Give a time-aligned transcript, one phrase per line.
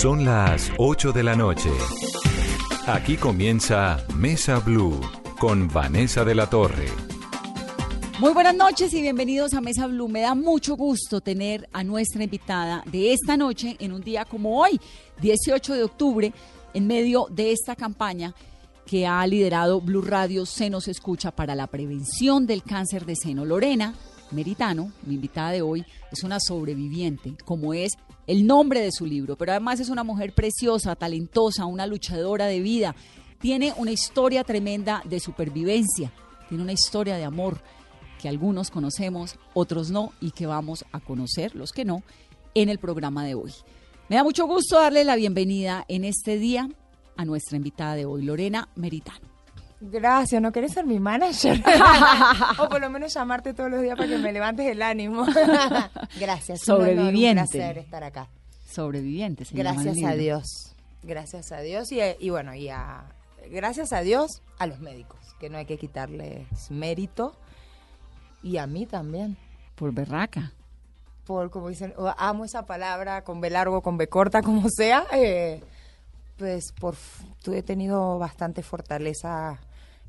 [0.00, 1.70] Son las 8 de la noche.
[2.86, 5.00] Aquí comienza Mesa Blue
[5.38, 6.88] con Vanessa de la Torre.
[8.18, 10.08] Muy buenas noches y bienvenidos a Mesa Blue.
[10.08, 14.60] Me da mucho gusto tener a nuestra invitada de esta noche en un día como
[14.60, 14.78] hoy,
[15.22, 16.32] 18 de octubre,
[16.74, 18.34] en medio de esta campaña
[18.84, 23.46] que ha liderado Blue Radio Se nos escucha para la prevención del cáncer de seno.
[23.46, 23.94] Lorena
[24.32, 27.92] Meritano, mi invitada de hoy, es una sobreviviente, como es
[28.26, 32.60] el nombre de su libro, pero además es una mujer preciosa, talentosa, una luchadora de
[32.60, 32.94] vida.
[33.40, 36.12] Tiene una historia tremenda de supervivencia,
[36.48, 37.60] tiene una historia de amor
[38.20, 42.02] que algunos conocemos, otros no, y que vamos a conocer, los que no,
[42.54, 43.52] en el programa de hoy.
[44.08, 46.68] Me da mucho gusto darle la bienvenida en este día
[47.16, 49.33] a nuestra invitada de hoy, Lorena Meritano.
[49.90, 51.62] Gracias, ¿no quieres ser mi manager?
[52.58, 55.26] o por lo menos llamarte todos los días para que me levantes el ánimo.
[56.18, 56.62] Gracias.
[56.62, 57.42] Sobreviviente.
[57.42, 58.28] Un, placer estar acá.
[58.66, 60.74] Sobreviviente, Gracias a Dios.
[61.02, 63.04] Gracias a Dios y, y bueno, y a,
[63.50, 67.36] gracias a Dios a los médicos, que no hay que quitarles mérito.
[68.42, 69.36] Y a mí también.
[69.74, 70.52] Por berraca.
[71.26, 75.04] Por, como dicen, amo esa palabra con B largo, con B corta, como sea.
[75.12, 75.62] Eh,
[76.38, 76.96] pues por
[77.46, 79.60] he tenido bastante fortaleza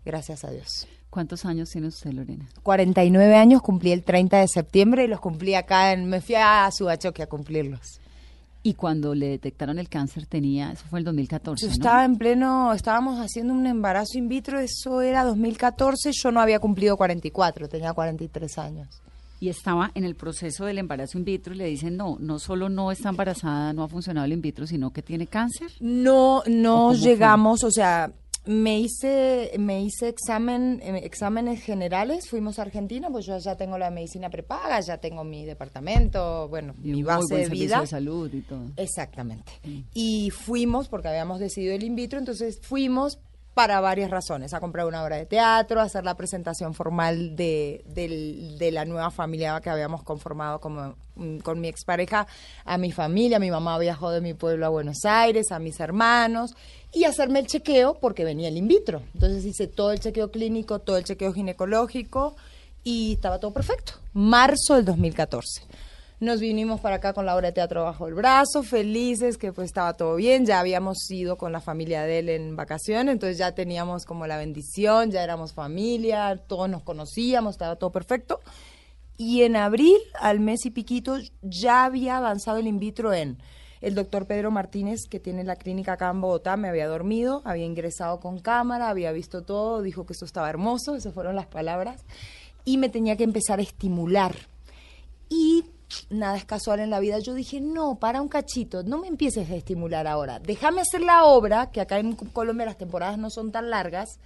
[0.06, 0.88] gracias a Dios.
[1.10, 2.46] ¿Cuántos años tiene usted, Lorena?
[2.62, 6.70] 49 años, cumplí el 30 de septiembre y los cumplí acá, en, me fui a
[6.72, 8.00] Subachoque a cumplirlos.
[8.64, 11.68] Y cuando le detectaron el cáncer tenía, eso fue el 2014.
[11.68, 16.42] Yo estaba en pleno, estábamos haciendo un embarazo in vitro, eso era 2014, yo no
[16.42, 19.02] había cumplido 44, tenía 43 años
[19.40, 22.70] y estaba en el proceso del embarazo in vitro y le dicen, no, no solo
[22.70, 25.72] no está embarazada, no ha funcionado el in vitro, sino que tiene cáncer?
[25.80, 28.12] No, no llegamos, o sea,
[28.46, 33.78] me hice, me hice examen, eh, exámenes generales, fuimos a Argentina, pues yo ya tengo
[33.78, 37.82] la medicina prepaga, ya tengo mi departamento, bueno, mi base de vida.
[37.82, 38.72] de salud y todo.
[38.78, 39.52] Exactamente.
[39.94, 43.20] Y fuimos, porque habíamos decidido el in vitro, entonces fuimos
[43.56, 47.86] para varias razones, a comprar una obra de teatro, a hacer la presentación formal de,
[47.88, 52.28] de, la nueva familia que habíamos conformado como, mm, con mi expareja,
[52.66, 56.54] a mi familia, mi mamá viajó de mi pueblo a Buenos Aires, a mis hermanos,
[56.94, 59.02] y hacerme el chequeo porque venía el in vitro.
[59.14, 62.36] Entonces hice todo el chequeo clínico, todo el chequeo ginecológico
[62.84, 63.94] y estaba todo perfecto.
[64.14, 65.62] Marzo del 2014
[66.26, 69.68] nos vinimos para acá con la obra de teatro bajo el brazo, felices que pues
[69.68, 73.54] estaba todo bien, ya habíamos ido con la familia de él en vacaciones, entonces ya
[73.54, 78.42] teníamos como la bendición, ya éramos familia, todos nos conocíamos, estaba todo perfecto.
[79.18, 83.38] Y en abril, al mes y piquito, ya había avanzado el in vitro en
[83.82, 87.66] el doctor Pedro Martínez, que tiene la clínica acá en Bogotá, me había dormido, había
[87.66, 92.04] ingresado con cámara, había visto todo, dijo que eso estaba hermoso, esas fueron las palabras,
[92.66, 94.36] y me tenía que empezar a estimular.
[95.30, 95.66] Y
[96.10, 99.50] nada es casual en la vida, yo dije, no, para un cachito, no me empieces
[99.50, 103.52] a estimular ahora, déjame hacer la obra, que acá en Colombia las temporadas no son
[103.52, 104.20] tan largas,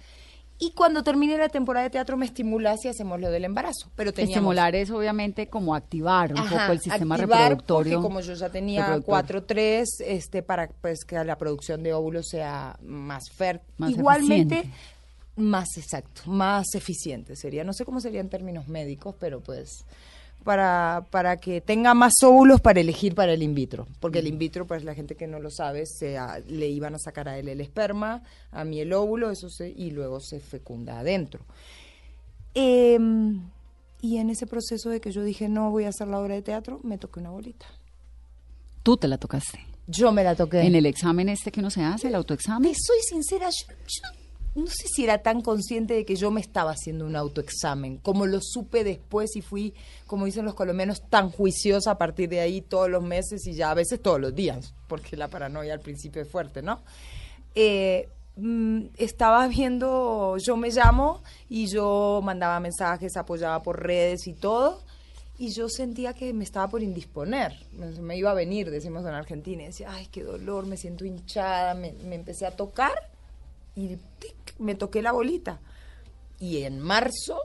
[0.62, 3.90] y cuando termine la temporada de teatro me estimulas y hacemos lo del embarazo.
[3.96, 7.94] Pero Estimular es obviamente como activar un poco el sistema reproductorio.
[7.94, 12.78] Porque como yo ya tenía 4-3, este, para pues que la producción de óvulos sea
[12.82, 13.88] más fértil.
[13.88, 14.70] Igualmente,
[15.36, 17.64] más exacto, más eficiente sería.
[17.64, 19.86] No sé cómo sería en términos médicos, pero pues
[20.44, 23.86] para, para que tenga más óvulos para elegir para el in vitro.
[24.00, 26.16] Porque el in vitro, pues la gente que no lo sabe, se,
[26.48, 29.90] le iban a sacar a él el esperma, a mí el óvulo, eso se, y
[29.90, 31.44] luego se fecunda adentro.
[32.54, 33.48] Em,
[34.00, 36.42] y en ese proceso de que yo dije, no voy a hacer la obra de
[36.42, 37.66] teatro, me toqué una bolita.
[38.82, 39.60] ¿Tú te la tocaste?
[39.86, 40.62] Yo me la toqué.
[40.62, 42.74] ¿En el examen este que no se hace, el autoexamen?
[42.74, 44.19] soy sincera, yo
[44.54, 48.26] no sé si era tan consciente de que yo me estaba haciendo un autoexamen, como
[48.26, 49.74] lo supe después y fui,
[50.06, 53.70] como dicen los colombianos, tan juiciosa a partir de ahí todos los meses y ya
[53.70, 56.80] a veces todos los días, porque la paranoia al principio es fuerte, ¿no?
[57.54, 64.32] Eh, mm, estaba viendo, yo me llamo y yo mandaba mensajes, apoyaba por redes y
[64.32, 64.82] todo,
[65.38, 69.62] y yo sentía que me estaba por indisponer, me, iba a venir, decimos en Argentina,
[69.62, 72.92] y decía, ay, qué dolor, me siento hinchada, me, me empecé a tocar
[73.80, 73.98] y
[74.58, 75.60] me toqué la bolita.
[76.38, 77.40] Y en marzo,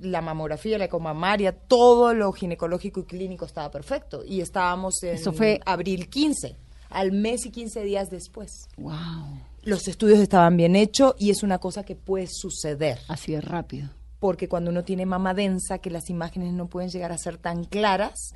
[0.00, 4.24] la mamografía, la ecomamaria, todo lo ginecológico y clínico estaba perfecto.
[4.24, 6.56] Y estábamos en Eso fue abril 15,
[6.90, 8.68] al mes y 15 días después.
[8.76, 9.40] ¡Wow!
[9.62, 12.98] Los estudios estaban bien hechos y es una cosa que puede suceder.
[13.08, 13.90] Así es rápido.
[14.20, 17.64] Porque cuando uno tiene mama densa, que las imágenes no pueden llegar a ser tan
[17.64, 18.34] claras,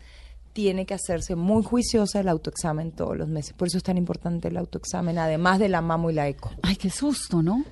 [0.53, 3.55] tiene que hacerse muy juiciosa el autoexamen todos los meses.
[3.55, 6.51] Por eso es tan importante el autoexamen, además de la mamo y la eco.
[6.63, 7.65] Ay, qué susto, ¿no?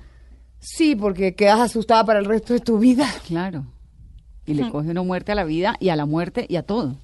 [0.59, 3.07] Sí, porque quedas asustada para el resto de tu vida.
[3.27, 3.65] Claro.
[4.45, 6.97] Y le coge una muerte a la vida y a la muerte y a todo.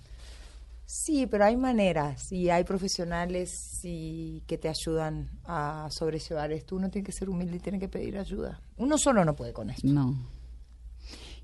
[0.85, 6.75] Sí, pero hay maneras y hay profesionales y que te ayudan a sobrellevar esto.
[6.75, 8.62] Uno tiene que ser humilde y tiene que pedir ayuda.
[8.77, 9.88] Uno solo no puede con esto.
[9.88, 10.15] No.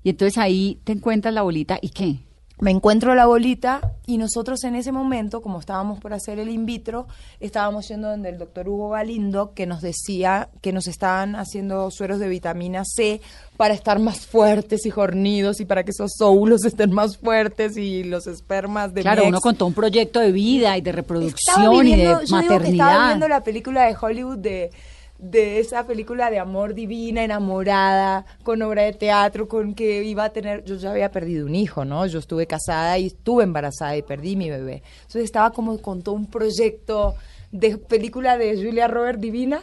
[0.02, 2.20] Y entonces ahí te encuentras la bolita y qué?
[2.60, 6.66] Me encuentro la bolita y nosotros en ese momento, como estábamos por hacer el in
[6.66, 7.08] vitro,
[7.40, 12.20] estábamos yendo donde el doctor Hugo Galindo, que nos decía que nos estaban haciendo sueros
[12.20, 13.20] de vitamina C
[13.56, 18.04] para estar más fuertes y jornidos y para que esos óvulos estén más fuertes y
[18.04, 22.04] los espermas de Claro, uno contó un proyecto de vida y de reproducción y de
[22.04, 22.60] yo maternidad.
[22.60, 24.70] que estaba viendo la película de Hollywood de
[25.18, 30.30] de esa película de amor divina, enamorada, con obra de teatro, con que iba a
[30.30, 32.06] tener, yo ya había perdido un hijo, ¿no?
[32.06, 34.82] Yo estuve casada y estuve embarazada y perdí mi bebé.
[35.02, 37.14] Entonces estaba como con todo un proyecto
[37.52, 39.62] de película de Julia Robert divina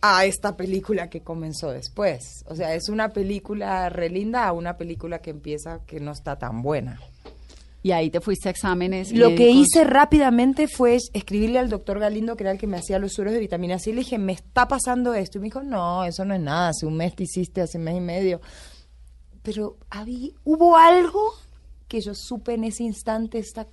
[0.00, 2.44] a esta película que comenzó después.
[2.46, 6.62] O sea, es una película relinda a una película que empieza que no está tan
[6.62, 7.00] buena.
[7.84, 9.12] Y ahí te fuiste a exámenes.
[9.12, 12.98] Lo que hice rápidamente fue escribirle al doctor Galindo, que era el que me hacía
[12.98, 15.36] los sueros de vitamina C, y le dije, me está pasando esto.
[15.36, 17.84] Y me dijo, no, eso no es nada, hace un mes te hiciste, hace un
[17.84, 18.40] mes y medio.
[19.42, 21.34] Pero había, hubo algo
[21.86, 23.68] que yo supe en ese instante, esta,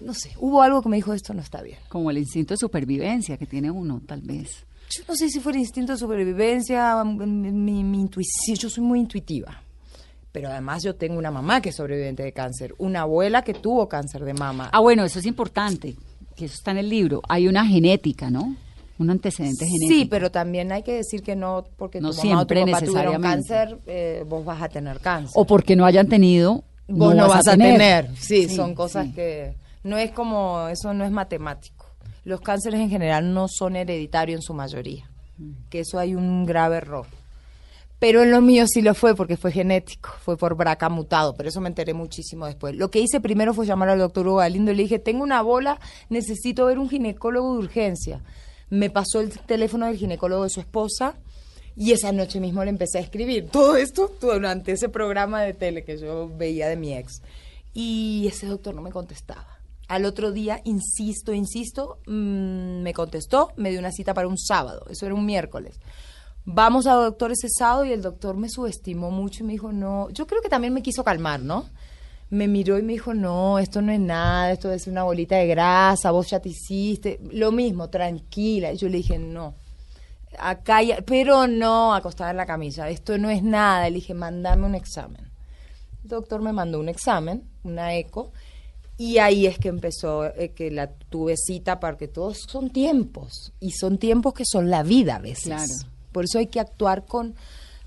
[0.00, 1.78] no sé, hubo algo que me dijo, esto no está bien.
[1.88, 4.64] Como el instinto de supervivencia que tiene uno, tal vez.
[4.90, 9.00] Yo no sé si fue el instinto de supervivencia, mi, mi intuición, yo soy muy
[9.00, 9.60] intuitiva
[10.32, 13.88] pero además yo tengo una mamá que es sobreviviente de cáncer, una abuela que tuvo
[13.88, 14.70] cáncer de mama.
[14.72, 15.94] Ah, bueno, eso es importante,
[16.34, 17.20] que eso está en el libro.
[17.28, 18.56] Hay una genética, ¿no?
[18.98, 19.92] Un antecedente genético.
[19.92, 23.20] Sí, pero también hay que decir que no porque tu mamá o tu papá tuvieron
[23.20, 25.32] cáncer, eh, vos vas a tener cáncer.
[25.34, 28.08] O porque no hayan tenido, vos no, vas, a tener.
[28.16, 31.86] Sí, son cosas que no es como eso no es matemático.
[32.24, 35.68] Los cánceres en general no son hereditarios en su mayoría, mm.
[35.68, 37.06] que eso hay un grave error.
[38.02, 41.48] Pero en lo mío sí lo fue porque fue genético, fue por BRCA mutado, pero
[41.48, 42.74] eso me enteré muchísimo después.
[42.74, 45.40] Lo que hice primero fue llamar al doctor Hugo Galindo y le dije, tengo una
[45.40, 45.78] bola,
[46.08, 48.20] necesito ver un ginecólogo de urgencia.
[48.70, 51.14] Me pasó el teléfono del ginecólogo de su esposa
[51.76, 55.84] y esa noche mismo le empecé a escribir todo esto durante ese programa de tele
[55.84, 57.22] que yo veía de mi ex.
[57.72, 59.60] Y ese doctor no me contestaba.
[59.86, 64.86] Al otro día, insisto, insisto, mm, me contestó, me dio una cita para un sábado,
[64.90, 65.78] eso era un miércoles.
[66.44, 70.10] Vamos al doctor ese sábado y el doctor me subestimó mucho y me dijo, no,
[70.10, 71.66] yo creo que también me quiso calmar, ¿no?
[72.30, 75.46] Me miró y me dijo, no, esto no es nada, esto es una bolita de
[75.46, 78.72] grasa, vos ya te hiciste, lo mismo, tranquila.
[78.72, 79.54] Y yo le dije, no,
[80.38, 83.88] acá, pero no, acostada en la camisa, esto no es nada.
[83.88, 85.30] Le dije, mándame un examen.
[86.02, 88.32] El doctor me mandó un examen, una eco,
[88.96, 93.72] y ahí es que empezó, eh, que la tuve cita, porque todos son tiempos, y
[93.72, 95.44] son tiempos que son la vida a veces.
[95.44, 95.91] Claro.
[96.12, 97.34] Por eso hay que actuar con,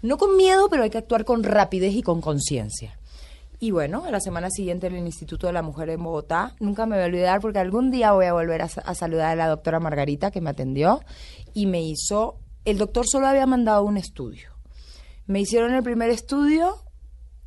[0.02, 2.98] no con miedo, pero hay que actuar con rapidez y con conciencia.
[3.60, 6.96] Y bueno, la semana siguiente en el Instituto de la Mujer en Bogotá, nunca me
[6.96, 10.30] voy a olvidar porque algún día voy a volver a, saludar a la doctora Margarita
[10.30, 11.02] que me atendió
[11.54, 14.50] y me hizo, el doctor solo había mandado un estudio.
[15.26, 16.76] Me hicieron el primer estudio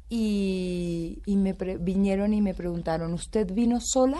[0.08, 4.19] y, me vinieron y me preguntaron, ¿usted vino sola?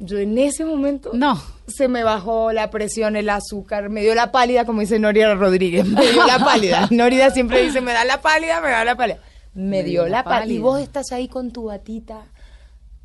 [0.00, 1.42] Yo en ese momento no.
[1.66, 5.84] se me bajó la presión, el azúcar, me dio la pálida, como dice Noria Rodríguez,
[5.86, 6.88] me dio la pálida.
[6.90, 9.18] Noria siempre dice, me da la pálida, me da la pálida.
[9.54, 10.54] Me, dio, la, pálida.
[10.54, 12.26] Y vos estás ahí con tu batita,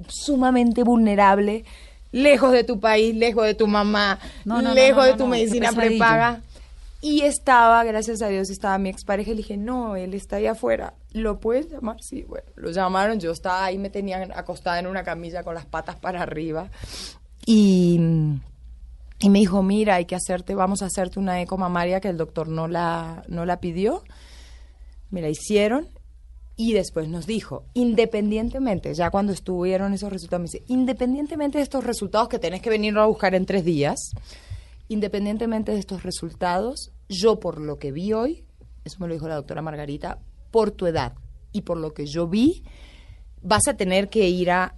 [0.07, 1.65] sumamente vulnerable,
[2.11, 6.41] lejos de tu país, lejos de tu mamá, lejos de tu medicina prepaga.
[7.05, 10.47] Y estaba, gracias a Dios, estaba mi expareja y le dije, no, él está ahí
[10.47, 10.93] afuera.
[11.11, 11.97] ¿Lo puedes llamar?
[11.99, 13.19] Sí, bueno, lo llamaron.
[13.19, 16.69] Yo estaba ahí, me tenían acostada en una camilla con las patas para arriba.
[17.45, 17.99] Y,
[19.19, 22.15] y me dijo, mira, hay que hacerte, vamos a hacerte una eco mamaria que el
[22.15, 24.01] doctor no la, no la pidió.
[25.09, 25.89] Me la hicieron
[26.55, 31.83] y después nos dijo, independientemente, ya cuando estuvieron esos resultados, me dice, independientemente de estos
[31.83, 33.99] resultados que tenés que venir a buscar en tres días,
[34.87, 38.45] independientemente de estos resultados, yo por lo que vi hoy,
[38.83, 40.19] eso me lo dijo la doctora Margarita,
[40.51, 41.13] por tu edad
[41.51, 42.63] y por lo que yo vi,
[43.41, 44.75] vas a tener que ir a,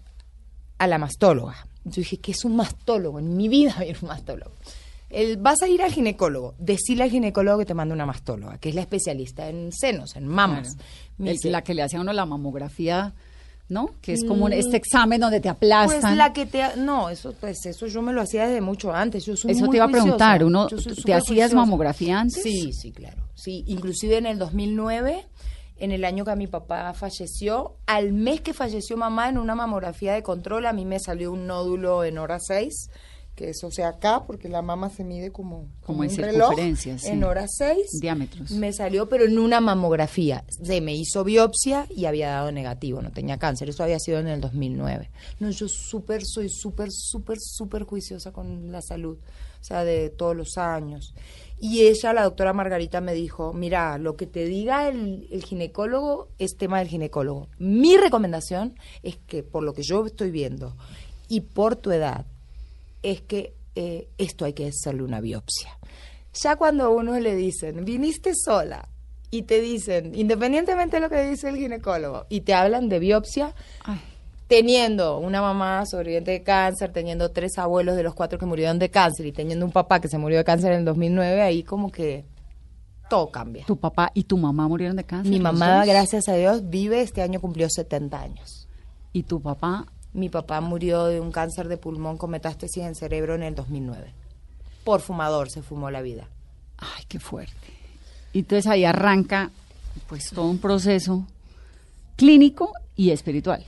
[0.77, 1.67] a la mastóloga.
[1.84, 3.20] Yo dije, ¿qué es un mastólogo?
[3.20, 4.53] En mi vida vi un mastólogo.
[5.10, 8.70] El, vas a ir al ginecólogo, decirle al ginecólogo que te manda una mastóloga, que
[8.70, 10.75] es la especialista en senos, en mamas.
[11.17, 13.13] la que le hace a uno la mamografía
[13.69, 13.89] ¿no?
[14.01, 14.53] Que es como mm.
[14.53, 16.01] este examen donde te aplastan.
[16.01, 19.25] Pues la que te no, eso pues eso yo me lo hacía desde mucho antes.
[19.25, 22.43] Yo eso te iba a preguntar, uno te hacías mamografía antes?
[22.43, 23.24] Sí, sí, claro.
[23.36, 25.25] Sí, inclusive en el 2009
[25.77, 30.13] en el año que mi papá falleció, al mes que falleció mamá en una mamografía
[30.13, 32.89] de control, a mí me salió un nódulo en hora 6
[33.36, 36.56] que es, o sea, acá, porque la mama se mide como, Como en un reloj,
[36.77, 36.96] sí.
[37.04, 38.00] en hora 6.
[38.00, 38.51] Diámetros.
[38.51, 40.46] Me salió, pero en una mamografía.
[40.48, 43.70] Se me hizo biopsia y había dado negativo, no tenía cáncer.
[43.70, 45.12] Eso había sido en el 2009.
[45.39, 50.36] No, yo súper, soy súper, súper, súper juiciosa con la salud, o sea, de todos
[50.36, 51.13] los años.
[51.60, 56.30] Y ella, la doctora Margarita, me dijo, mira, lo que te diga el, el ginecólogo
[56.38, 57.50] es tema del ginecólogo.
[57.58, 60.75] Mi recomendación es que, por lo que yo estoy viendo
[61.27, 62.25] y por tu edad,
[63.12, 65.78] es que eh, esto hay que hacerle una biopsia.
[66.34, 68.90] Ya cuando a uno le dicen, viniste sola,
[69.32, 73.54] y te dicen, independientemente de lo que dice el ginecólogo, y te hablan de biopsia,
[73.84, 74.00] Ay,
[74.48, 78.90] teniendo una mamá sobreviviente de cáncer, teniendo tres abuelos de los cuatro que murieron de
[78.90, 81.92] cáncer y teniendo un papá que se murió de cáncer en el 2009, ahí como
[81.92, 82.26] que
[83.10, 83.66] todo cambia.
[83.66, 85.32] tu papá y tu mamá murieron de cáncer.
[85.32, 88.68] Mi mamá, gracias a Dios, vive, este año cumplió 70 años.
[89.14, 93.36] Y tu papá, Mi papá murió de un cáncer de pulmón con metástasis en cerebro
[93.36, 94.13] en el 2009.
[94.84, 96.27] Por fumador se fumó la vida.
[96.77, 97.53] ay, qué fuerte.
[98.34, 99.51] Y entonces ahí arranca
[100.07, 101.25] pues todo un proceso
[102.15, 103.63] clínico y espiritual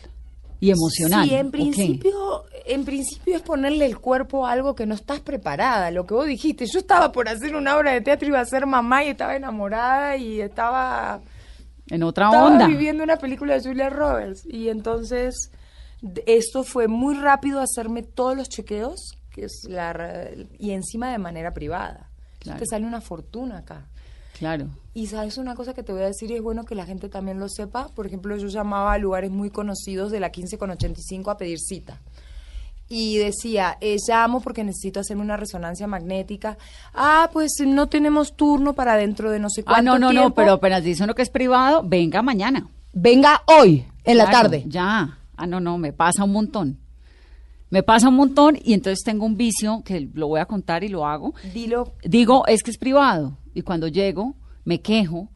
[0.60, 1.28] y emocional.
[1.28, 5.92] Sí, en principio, en principio es ponerle el cuerpo a algo que no estás preparada.
[5.92, 8.66] Lo que vos dijiste, yo estaba por hacer una obra de teatro, iba a ser
[8.66, 11.22] mamá y estaba enamorada y estaba,
[11.90, 12.68] En otra estaba onda.
[12.68, 14.46] viviendo una película de Julia Roberts.
[14.46, 15.52] Y entonces
[16.26, 21.54] esto fue muy rápido hacerme todos los chequeos que es la, y encima de manera
[21.54, 22.10] privada.
[22.40, 22.60] Claro.
[22.60, 23.86] Te sale una fortuna acá.
[24.38, 24.70] Claro.
[24.96, 27.08] Y sabes una cosa que te voy a decir y es bueno que la gente
[27.08, 27.88] también lo sepa.
[27.90, 31.60] Por ejemplo, yo llamaba a lugares muy conocidos de la 15 con 85 a pedir
[31.60, 32.02] cita.
[32.90, 36.58] Y decía, eh, llamo porque necesito hacerme una resonancia magnética.
[36.96, 40.34] Ah, pues no tenemos turno para dentro de no sé cuánto Ah, no, no, no,
[40.34, 42.68] pero apenas dice uno que es privado, venga mañana.
[42.94, 44.64] Venga hoy, en la tarde.
[44.66, 45.17] Ya.
[45.38, 46.80] Ah, no, no, me pasa un montón.
[47.70, 50.88] Me pasa un montón y entonces tengo un vicio que lo voy a contar y
[50.90, 51.34] lo hago.
[51.54, 51.94] Dilo.
[52.04, 53.38] Digo, es que es privado.
[53.54, 55.30] Y cuando llego, me quejo.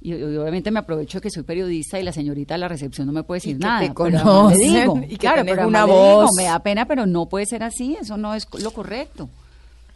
[0.00, 3.06] Y, y obviamente me aprovecho de que soy periodista y la señorita de la recepción
[3.06, 3.80] no me puede decir Y que nada.
[3.80, 6.30] te conocen digo, y que claro, pero una digo, voz.
[6.36, 7.96] me da pena, pero no puede ser así.
[8.00, 9.28] Eso no es lo correcto.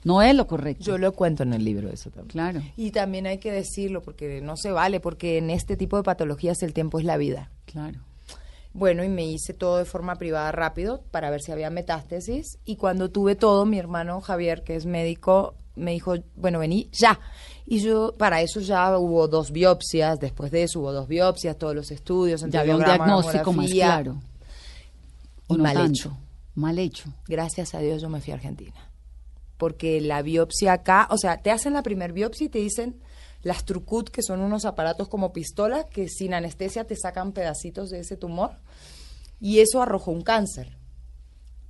[0.05, 0.85] No es lo correcto.
[0.85, 2.31] Yo lo cuento en el libro eso también.
[2.31, 2.63] Claro.
[2.77, 6.63] Y también hay que decirlo porque no se vale, porque en este tipo de patologías
[6.63, 7.51] el tiempo es la vida.
[7.65, 7.99] Claro.
[8.77, 12.59] Bueno, y me hice todo de forma privada rápido para ver si había metástasis.
[12.67, 17.19] Y cuando tuve todo, mi hermano Javier, que es médico, me dijo, bueno, vení ya.
[17.65, 21.75] Y yo, para eso ya hubo dos biopsias, después de eso hubo dos biopsias, todos
[21.75, 24.21] los estudios, Ya había un diagnóstico más claro.
[25.49, 25.93] Y no mal tanto.
[25.93, 26.17] hecho.
[26.55, 27.11] Mal hecho.
[27.27, 28.91] Gracias a Dios yo me fui a Argentina.
[29.57, 33.01] Porque la biopsia acá, o sea, te hacen la primer biopsia y te dicen
[33.47, 38.01] las trucut, que son unos aparatos como pistola, que sin anestesia te sacan pedacitos de
[38.01, 38.59] ese tumor.
[39.41, 40.77] Y eso arrojó un cáncer.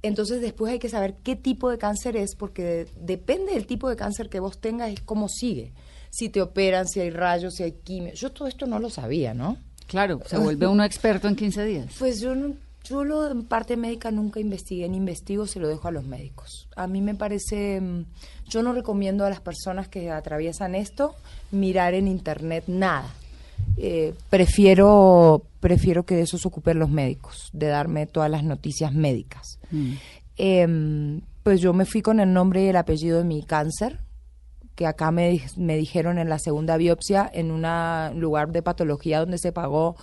[0.00, 3.96] Entonces después hay que saber qué tipo de cáncer es, porque depende del tipo de
[3.96, 5.74] cáncer que vos tengas, es cómo sigue.
[6.08, 8.14] Si te operan, si hay rayos, si hay quimio.
[8.14, 9.58] Yo todo esto no lo sabía, ¿no?
[9.86, 11.94] Claro, se vuelve uno experto en 15 días.
[11.98, 12.54] Pues yo no,
[12.88, 16.68] yo lo en parte médica nunca investigué, ni investigo, se lo dejo a los médicos.
[16.76, 18.04] A mí me parece, mm,
[18.48, 21.14] yo no recomiendo a las personas que atraviesan esto
[21.50, 23.12] mirar en internet nada.
[23.76, 28.92] Eh, prefiero, prefiero que de eso se ocupen los médicos, de darme todas las noticias
[28.92, 29.58] médicas.
[29.70, 29.92] Mm.
[30.36, 34.00] Em, pues yo me fui con el nombre y el apellido de mi cáncer,
[34.74, 37.62] que acá me, me dijeron en la segunda biopsia, en un
[38.20, 39.96] lugar de patología donde se pagó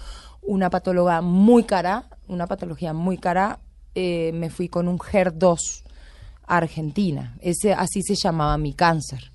[0.46, 3.60] una patóloga muy cara, una patología muy cara,
[3.96, 5.84] eh, me fui con un HER2
[6.48, 7.38] a Argentina.
[7.42, 9.32] Ese, así se llamaba mi cáncer.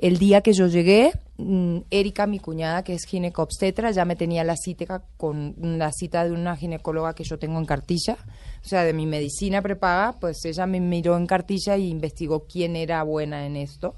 [0.00, 4.44] El día que yo llegué, mm, Erika, mi cuñada, que es ginecobstetra, ya me tenía
[4.44, 8.16] la cita con la cita de una ginecóloga que yo tengo en cartilla,
[8.64, 12.76] o sea, de mi medicina prepaga, pues ella me miró en cartilla y investigó quién
[12.76, 13.94] era buena en esto.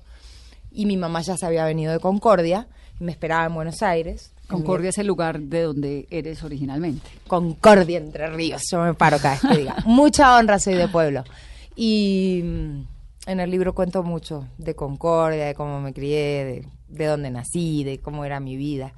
[0.73, 2.67] Y mi mamá ya se había venido de Concordia,
[2.99, 4.33] me esperaba en Buenos Aires.
[4.53, 7.09] Concordia es el lugar de donde eres originalmente.
[7.27, 9.77] Concordia Entre Ríos, yo me paro cada vez que diga.
[9.87, 11.25] Mucha honra soy de pueblo.
[11.75, 12.83] Y mm,
[13.27, 17.83] en el libro cuento mucho de Concordia, de cómo me crié, de, de dónde nací,
[17.85, 18.93] de cómo era mi vida.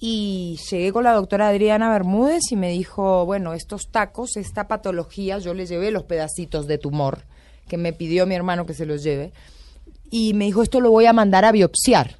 [0.00, 5.38] Y llegué con la doctora Adriana Bermúdez y me dijo, bueno, estos tacos, esta patología,
[5.38, 7.24] yo le llevé los pedacitos de tumor
[7.68, 9.32] que me pidió mi hermano que se los lleve.
[10.10, 12.19] Y me dijo, esto lo voy a mandar a biopsiar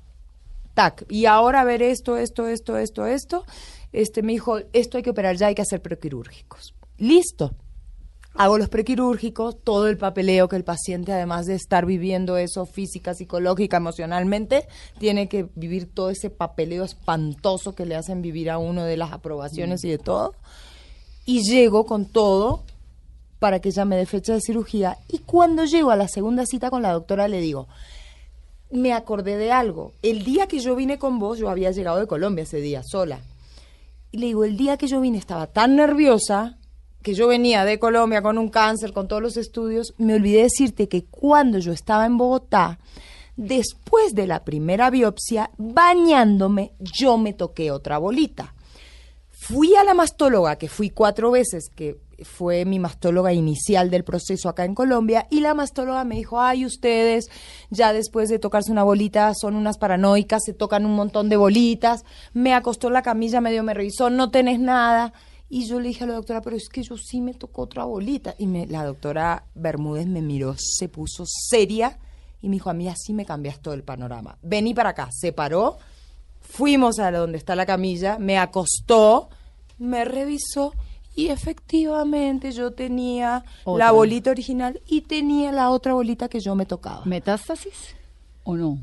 [1.09, 3.45] y ahora ver esto, esto, esto, esto, esto,
[3.93, 6.75] este me dijo, esto hay que operar ya, hay que hacer prequirúrgicos.
[6.99, 7.55] Listo.
[8.35, 13.13] Hago los prequirúrgicos, todo el papeleo que el paciente, además de estar viviendo eso física,
[13.13, 14.69] psicológica, emocionalmente,
[14.99, 19.13] tiene que vivir todo ese papeleo espantoso que le hacen vivir a uno de las
[19.13, 20.35] aprobaciones y de todo.
[21.27, 22.63] Y llego con todo
[23.41, 24.99] para que ella me dé fecha de cirugía.
[25.09, 27.67] Y cuando llego a la segunda cita con la doctora le digo,
[28.71, 29.93] me acordé de algo.
[30.03, 33.21] El día que yo vine con vos, yo había llegado de Colombia ese día, sola.
[34.13, 36.59] Y le digo, el día que yo vine estaba tan nerviosa
[37.03, 40.89] que yo venía de Colombia con un cáncer, con todos los estudios, me olvidé decirte
[40.89, 42.79] que cuando yo estaba en Bogotá,
[43.37, 48.55] después de la primera biopsia, bañándome, yo me toqué otra bolita.
[49.31, 54.49] Fui a la mastóloga, que fui cuatro veces, que fue mi mastóloga inicial del proceso
[54.49, 57.31] acá en Colombia, y la mastóloga me dijo, ay, ustedes
[57.71, 62.05] ya después de tocarse una bolita son unas paranoicas, se tocan un montón de bolitas,
[62.33, 65.13] me acostó la camilla, medio me revisó, no tenés nada.
[65.53, 67.85] Y yo le dije a la doctora, pero es que yo sí me tocó otra
[67.85, 68.37] bolita.
[68.39, 71.99] Y la doctora Bermúdez me miró, se puso seria
[72.41, 74.39] y me dijo, a mí así me cambias todo el panorama.
[74.43, 75.79] Vení para acá, se paró,
[76.41, 79.29] fuimos a donde está la camilla, me acostó,
[79.79, 80.73] me revisó
[81.15, 83.87] y efectivamente yo tenía Otra.
[83.87, 87.05] la bolita original y tenía la otra bolita que yo me tocaba.
[87.05, 87.95] ¿Metástasis
[88.45, 88.79] o no?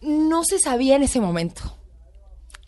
[0.00, 1.62] No se sabía en ese momento.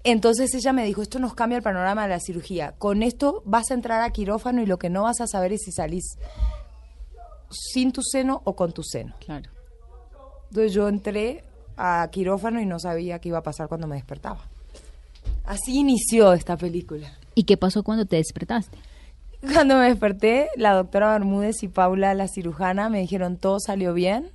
[0.02, 2.73] Entonces ella me dijo, esto nos cambia el panorama de la cirugía.
[2.79, 5.61] Con esto vas a entrar a quirófano y lo que no vas a saber es
[5.64, 6.17] si salís
[7.50, 9.14] sin tu seno o con tu seno.
[9.21, 9.50] Claro.
[10.49, 11.45] Entonces yo entré
[11.76, 14.40] a quirófano y no sabía qué iba a pasar cuando me despertaba.
[15.45, 17.12] Así inició esta película.
[17.35, 18.79] ¿Y qué pasó cuando te despertaste?
[19.40, 24.32] Cuando me desperté, la doctora Bermúdez y Paula, la cirujana, me dijeron todo salió bien.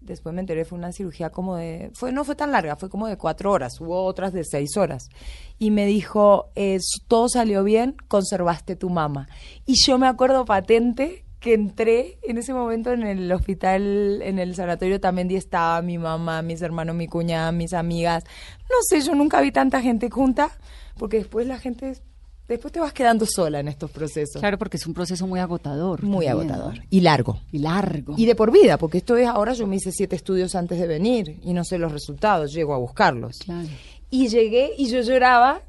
[0.00, 1.90] Después me enteré, fue una cirugía como de...
[1.94, 3.80] fue No fue tan larga, fue como de cuatro horas.
[3.80, 5.08] Hubo otras de seis horas.
[5.58, 9.28] Y me dijo, eh, todo salió bien, conservaste tu mama.
[9.64, 14.54] Y yo me acuerdo patente que entré en ese momento en el hospital, en el
[14.54, 18.24] sanatorio también estaba mi mamá, mis hermanos, mi cuñada, mis amigas.
[18.62, 20.50] No sé, yo nunca vi tanta gente junta,
[20.98, 22.00] porque después la gente...
[22.48, 24.40] Después te vas quedando sola en estos procesos.
[24.40, 26.02] Claro, porque es un proceso muy agotador.
[26.02, 26.78] Muy también, agotador.
[26.78, 26.84] ¿no?
[26.90, 27.40] Y largo.
[27.52, 28.14] Y largo.
[28.18, 30.86] Y de por vida, porque esto es ahora yo me hice siete estudios antes de
[30.86, 33.38] venir y no sé los resultados, llego a buscarlos.
[33.38, 33.68] Claro.
[34.10, 35.62] Y llegué y yo lloraba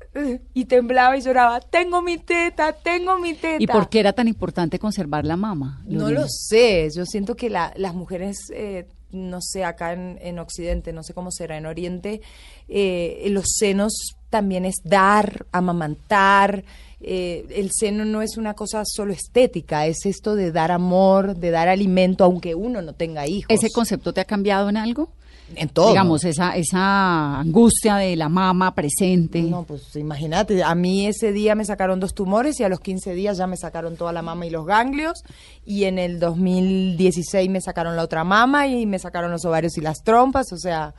[0.53, 3.63] y temblaba y lloraba, tengo mi teta, tengo mi teta.
[3.63, 5.81] ¿Y por qué era tan importante conservar la mama?
[5.87, 10.37] No lo sé, yo siento que la- las mujeres, eh, no sé, acá en, en
[10.39, 12.21] Occidente, no sé cómo será en Oriente,
[12.67, 16.63] eh, los senos también es dar, amamantar.
[17.01, 21.51] eh, el seno no es una cosa solo estética, es esto de dar amor, de
[21.51, 23.49] dar alimento, aunque uno no tenga hijos.
[23.49, 25.09] ¿Ese concepto te ha cambiado en algo?
[25.55, 25.89] En todo.
[25.89, 29.41] Digamos, esa, esa angustia de la mama presente.
[29.41, 33.13] No, pues imagínate, a mí ese día me sacaron dos tumores y a los 15
[33.13, 35.23] días ya me sacaron toda la mama y los ganglios
[35.65, 39.81] y en el 2016 me sacaron la otra mama y me sacaron los ovarios y
[39.81, 40.93] las trompas, o sea,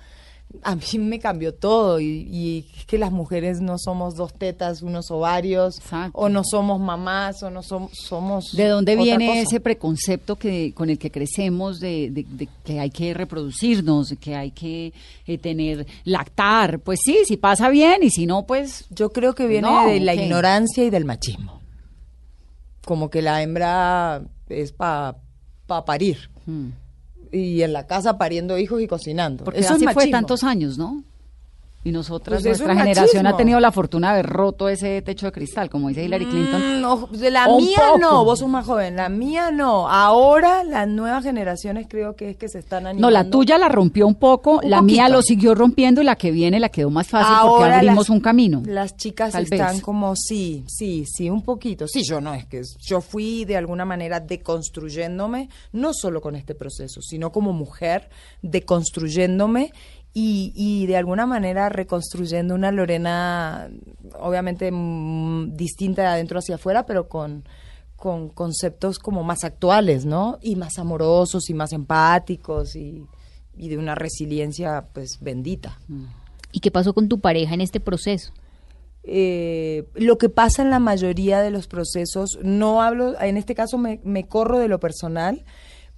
[0.63, 4.81] a mí me cambió todo y, y es que las mujeres no somos dos tetas,
[4.83, 6.19] unos ovarios, Exacto.
[6.19, 8.53] o no somos mamás, o no som- somos...
[8.53, 9.41] ¿De dónde viene cosa.
[9.41, 14.35] ese preconcepto que con el que crecemos de, de- de que hay que reproducirnos, que
[14.35, 14.93] hay que
[15.27, 16.79] eh, tener, lactar?
[16.81, 20.01] Pues sí, si pasa bien y si no, pues Yo creo que viene No, de
[20.01, 21.61] la ignorancia y del machismo.
[22.85, 25.17] Como que la hembra es para
[25.85, 26.31] parir.
[26.47, 26.69] hmm.
[27.37, 29.45] Y en la casa pariendo hijos y cocinando.
[29.45, 31.03] porque Eso así es fue tantos años, ¿no?
[31.87, 33.29] Y nosotras, Pues nuestra es generación machismo.
[33.29, 36.79] ha tenido la fortuna de haber roto ese techo de cristal, como dice Hillary Clinton.
[36.79, 38.97] Mm, no, de la mía no, vos sos más joven.
[38.97, 39.89] La mía no.
[39.89, 43.07] Ahora las nuevas generaciones creo que es que se están animando.
[43.07, 46.17] No, la tuya la rompió un poco, Un la mía lo siguió rompiendo y la
[46.17, 48.63] que viene la quedó más fácil porque abrimos las- un camino.
[48.67, 49.83] Las chicas Tal están vez.
[49.83, 51.87] como, sí, sí, sí, un poquito.
[51.87, 56.57] Sí, yo no, es que yo fui de alguna manera deconstruyéndome, no solo con este
[56.57, 58.09] proceso, sino como mujer,
[58.43, 59.73] deconstruyéndome
[60.19, 63.69] y, y de alguna manera reconstruyendo una Lorena,
[64.19, 67.45] obviamente mm, distinta de adentro hacia afuera, pero con
[67.97, 70.39] con conceptos como más actuales, ¿no?
[70.41, 73.07] Y más amorosos y más empáticos y,
[73.57, 75.79] y de una resiliencia pues bendita.
[76.51, 78.33] ¿Y qué pasó con tu pareja en este proceso?
[79.07, 83.79] eh, lo que pasa en la mayoría de los procesos, no hablo, en este caso
[83.79, 85.45] me, me corro de lo personal,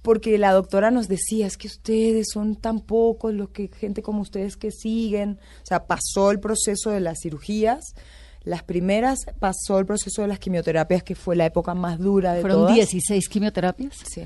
[0.01, 4.21] porque la doctora nos decía, es que ustedes son tan pocos los que, gente como
[4.21, 7.93] ustedes que siguen, o sea, pasó el proceso de las cirugías,
[8.43, 12.41] las primeras, pasó el proceso de las quimioterapias, que fue la época más dura de
[12.41, 12.75] Fueron todas.
[12.75, 13.93] 16 quimioterapias.
[14.09, 14.23] Sí.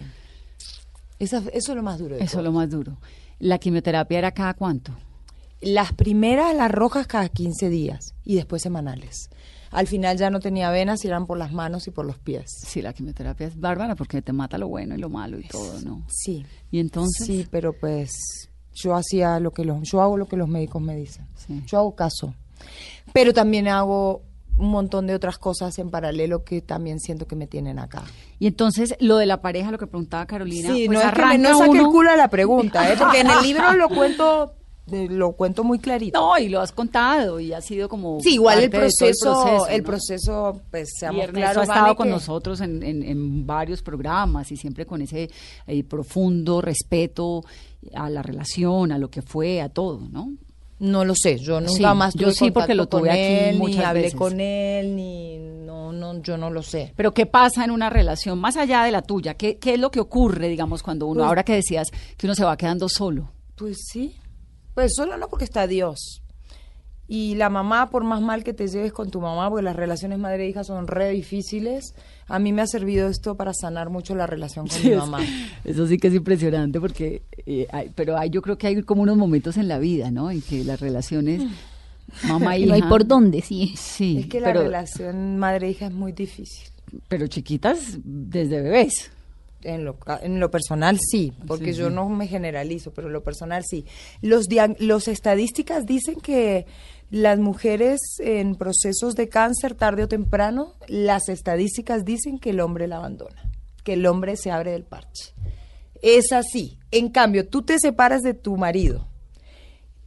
[1.19, 2.97] Esa- eso es lo más duro de Eso es lo más duro.
[3.39, 4.95] ¿La quimioterapia era cada cuánto?
[5.61, 9.29] Las primeras, las rojas, cada 15 días y después semanales.
[9.73, 12.45] Al final ya no tenía venas y eran por las manos y por los pies.
[12.65, 15.81] Sí, la quimioterapia es bárbara porque te mata lo bueno y lo malo y todo,
[15.81, 16.05] ¿no?
[16.09, 16.45] Sí.
[16.71, 18.11] Y entonces, Sí, pero pues
[18.73, 21.27] yo hacía lo que los, yo hago lo que los médicos me dicen.
[21.35, 21.63] Sí.
[21.67, 22.33] Yo hago caso.
[23.11, 24.21] Pero también hago
[24.57, 28.03] un montón de otras cosas en paralelo que también siento que me tienen acá.
[28.39, 31.25] Y entonces, lo de la pareja, lo que preguntaba Carolina, Sí, pues no es que
[31.25, 32.95] me no saque el culo a la pregunta, ¿eh?
[32.97, 34.53] porque en el libro lo cuento,
[34.87, 36.19] lo cuento muy clarito.
[36.19, 39.67] No, y lo has contado y ha sido como Sí, igual el de todo proceso,
[39.67, 39.87] el ¿no?
[39.87, 44.57] proceso, pues seamos claros, ha estado con que- nosotros en, en- en varios programas y
[44.57, 45.29] siempre con ese
[45.67, 47.43] eh, profundo respeto
[47.95, 50.33] a la relación, a lo que fue, a todo, ¿no?
[50.79, 53.19] No lo sé, yo nunca Sí, más yo tuve sí, porque lo tuve con aquí
[53.21, 54.17] él, ni muchas hablé veces.
[54.19, 56.91] con él, ni no, no, yo no lo sé.
[56.97, 59.35] Pero ¿qué pasa en una relación más allá de la tuya?
[59.35, 62.35] ¿Qué, qué es lo que ocurre, digamos, cuando uno, Pues- ahora que decías que uno
[62.35, 63.29] se va quedando solo?
[63.55, 64.13] Pues sí,
[64.73, 66.21] pues solo no porque está Dios.
[67.07, 70.17] Y la mamá, por más mal que te lleves con tu mamá, porque las relaciones
[70.19, 71.93] madre e hija son re difíciles,
[72.27, 74.97] a mí me ha servido esto para sanar mucho la relación con Sí, mi es-
[74.99, 75.19] mamá.
[75.65, 79.01] Eso sí que es impresionante porque, eh, hay- pero hay, yo creo que hay como
[79.01, 80.31] unos momentos en la vida, ¿no?
[80.31, 81.43] En que las relaciones
[82.23, 83.73] mamá No hay hija- por dónde, sí.
[83.77, 86.69] Sí, es que la relación madre e hija es muy difícil.
[87.09, 89.11] pero chiquitas desde bebés.
[89.63, 91.93] En lo, en lo personal sí, porque Sí, yo sí.
[91.95, 93.85] no me generalizo, pero en lo personal sí.
[94.21, 94.45] Los,
[94.79, 96.65] los estadísticas dicen que
[97.09, 102.87] las mujeres en procesos de cáncer tarde o temprano, las estadísticas dicen que el hombre
[102.87, 103.49] la abandona,
[103.83, 105.33] que el hombre se abre del parche.
[106.01, 106.79] Es así.
[106.91, 109.07] En cambio, tú te separas de tu marido.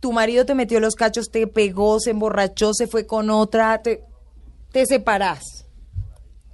[0.00, 4.02] Tu marido te metió los cachos, te pegó, se emborrachó, se fue con otra, te,
[4.72, 5.65] te separás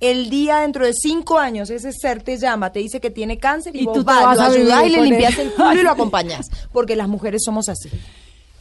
[0.03, 3.77] el día dentro de cinco años ese ser te llama, te dice que tiene cáncer
[3.77, 5.75] y, Y vos tú te vas, vas lo a ayudás y le limpias el culo
[5.75, 7.89] y lo acompañas, porque las mujeres somos así.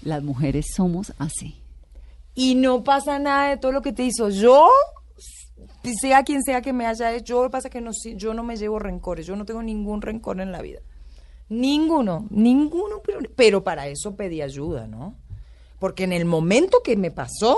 [0.03, 1.59] Las mujeres somos así.
[2.35, 4.29] Y no pasa nada de todo lo que te hizo.
[4.29, 4.69] Yo,
[5.99, 8.77] sea quien sea que me haya hecho, yo pasa que no, yo no me llevo
[8.77, 10.81] rencores, yo no tengo ningún rencor en la vida.
[11.49, 15.15] Ninguno, ninguno, pero, pero para eso pedí ayuda, ¿no?
[15.79, 17.57] Porque en el momento que me pasó,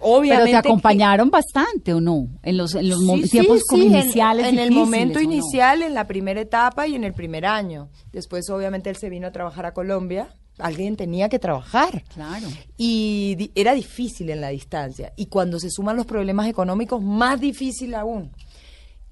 [0.00, 0.44] obviamente...
[0.44, 2.28] Pero te que- acompañaron bastante, ¿o no?
[2.42, 4.46] En los, en los sí, tiempos como sí, en- iniciales.
[4.46, 7.88] En, el momento inicial, en la primera etapa y en el primer año.
[8.12, 10.28] Después, obviamente, él se vino a trabajar a Colombia.
[10.58, 12.02] Alguien tenía que trabajar.
[12.14, 12.48] Claro.
[12.76, 15.12] Y di- era difícil en la distancia.
[15.16, 18.30] Y cuando se suman los problemas económicos, más difícil aún.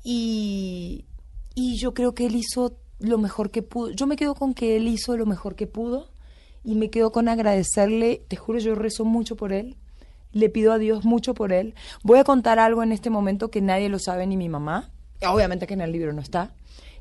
[0.03, 1.05] Y,
[1.55, 3.91] y yo creo que él hizo lo mejor que pudo.
[3.91, 6.09] Yo me quedo con que él hizo lo mejor que pudo.
[6.65, 8.23] Y me quedo con agradecerle.
[8.29, 9.77] Te juro, yo rezo mucho por él.
[10.37, 11.75] Le pido a Dios mucho por él.
[12.03, 14.91] Voy a contar algo en este momento que nadie lo sabe, ni mi mamá.
[15.27, 16.53] Obviamente que en el libro no está.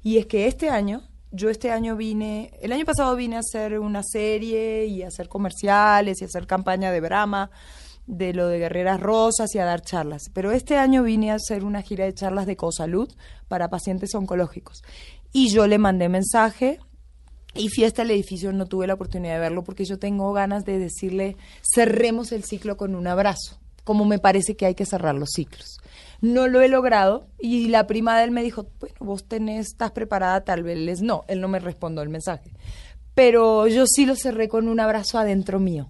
[0.02, 3.78] Y es que este año, yo este año vine, el año pasado vine a hacer
[3.80, 7.52] una serie y a hacer comerciales y a hacer campaña de Brahma,
[8.08, 10.30] de lo de Guerreras Rosas y a dar charlas.
[10.34, 13.12] Pero este año vine a hacer una gira de charlas de cosalud
[13.50, 14.82] para pacientes oncológicos.
[15.34, 16.80] Y yo le mandé mensaje
[17.56, 20.78] y fiesta al edificio no tuve la oportunidad de verlo porque yo tengo ganas de
[20.78, 21.38] decirle
[21.74, 25.78] cerremos el ciclo con un abrazo, como me parece que hay que cerrar los ciclos.
[26.22, 29.91] No lo he logrado y la prima de él me dijo, bueno, vos tenés, estás
[29.91, 32.52] preparada, tal vez no, él no me respondió el mensaje.
[33.13, 35.89] Pero yo sí lo cerré con un abrazo adentro mío,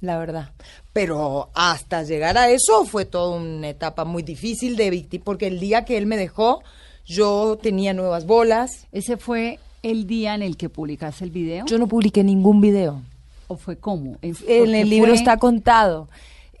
[0.00, 0.52] la verdad.
[0.92, 5.60] Pero hasta llegar a eso fue toda una etapa muy difícil de víctima, porque el
[5.60, 6.62] día que él me dejó,
[7.04, 11.66] yo tenía nuevas bolas, ¿Ese fue el día en el que publicaste el video?
[11.66, 13.02] yo no publiqué ningún video.
[13.48, 14.16] ¿O fue cómo?
[14.22, 14.34] En,
[14.74, 16.08] el libro fue- está contado.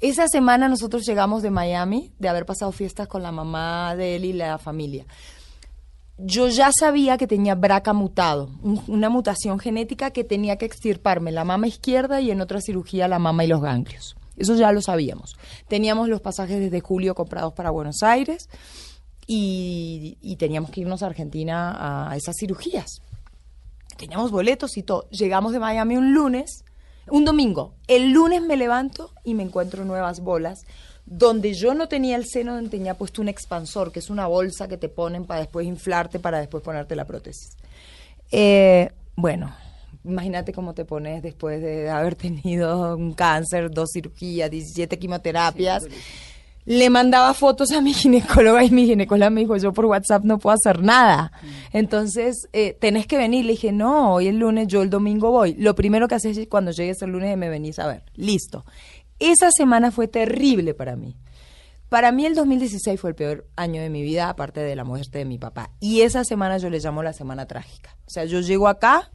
[0.00, 4.24] Esa semana nosotros llegamos de Miami, de haber pasado fiestas con la mamá de él
[4.24, 5.04] y la familia.
[6.18, 11.32] Yo ya sabía que tenía BRCA mutado, un- una mutación genética que tenía que extirparme
[11.32, 14.16] la mama izquierda y en otra cirugía la mama y los ganglios.
[14.36, 15.36] Eso ya lo sabíamos.
[15.68, 18.48] Teníamos los pasajes desde julio comprados para Buenos Aires
[19.26, 23.02] y, y teníamos que irnos a Argentina a esas cirugías
[24.00, 25.08] teníamos boletos y todo.
[25.10, 26.64] Llegamos de Miami un lunes,
[27.08, 27.74] un domingo.
[27.86, 30.62] El lunes me levanto y me encuentro nuevas bolas,
[31.04, 34.68] donde yo no tenía el seno, donde tenía puesto un expansor, que es una bolsa
[34.68, 37.56] que te ponen para después inflarte, para después ponerte la prótesis.
[38.32, 39.54] Eh, bueno,
[40.04, 45.84] imagínate cómo te pones después de haber tenido un cáncer, dos cirugías, 17 quimioterapias.
[46.64, 50.38] Le mandaba fotos a mi ginecóloga y mi ginecóloga me dijo, yo por WhatsApp no
[50.38, 51.32] puedo hacer nada.
[51.72, 53.44] Entonces, eh, tenés que venir.
[53.44, 55.54] Le dije, no, hoy el lunes, yo el domingo voy.
[55.54, 58.02] Lo primero que haces es cuando llegues el lunes me venís a ver.
[58.14, 58.64] Listo.
[59.18, 61.16] Esa semana fue terrible para mí.
[61.88, 65.18] Para mí el 2016 fue el peor año de mi vida, aparte de la muerte
[65.18, 65.70] de mi papá.
[65.80, 67.96] Y esa semana yo le llamo la semana trágica.
[68.06, 69.10] O sea, yo llego acá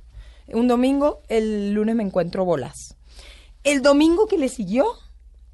[0.47, 2.97] un domingo, el lunes me encuentro bolas.
[3.63, 4.85] El domingo que le siguió,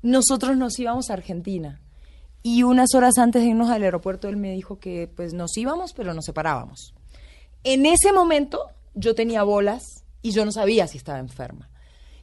[0.01, 1.81] nosotros nos íbamos a Argentina.
[2.43, 5.93] Y unas horas antes de irnos al aeropuerto, él me dijo que pues nos íbamos,
[5.93, 6.95] pero nos separábamos.
[7.63, 9.83] En ese momento yo tenía bolas
[10.21, 11.69] y yo no sabía si estaba enferma.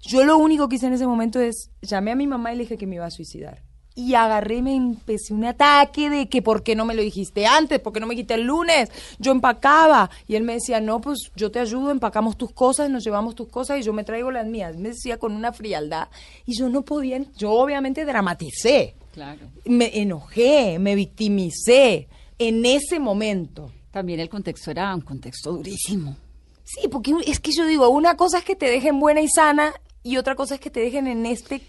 [0.01, 2.63] Yo lo único que hice en ese momento es llamé a mi mamá y le
[2.65, 3.63] dije que me iba a suicidar.
[3.99, 7.81] Y agarré me empecé un ataque de que por qué no me lo dijiste antes,
[7.81, 11.33] por qué no me quité el lunes, yo empacaba y él me decía, no, pues
[11.35, 14.47] yo te ayudo, empacamos tus cosas, nos llevamos tus cosas y yo me traigo las
[14.47, 16.09] mías, me decía con una frialdad
[16.47, 19.49] y yo no podía, yo obviamente dramaticé, Claro.
[19.65, 22.07] me enojé, me victimicé
[22.39, 23.73] en ese momento.
[23.91, 26.17] También el contexto era un contexto durísimo.
[26.63, 29.73] Sí, porque es que yo digo, una cosa es que te dejen buena y sana
[30.05, 31.61] y otra cosa es que te dejen en este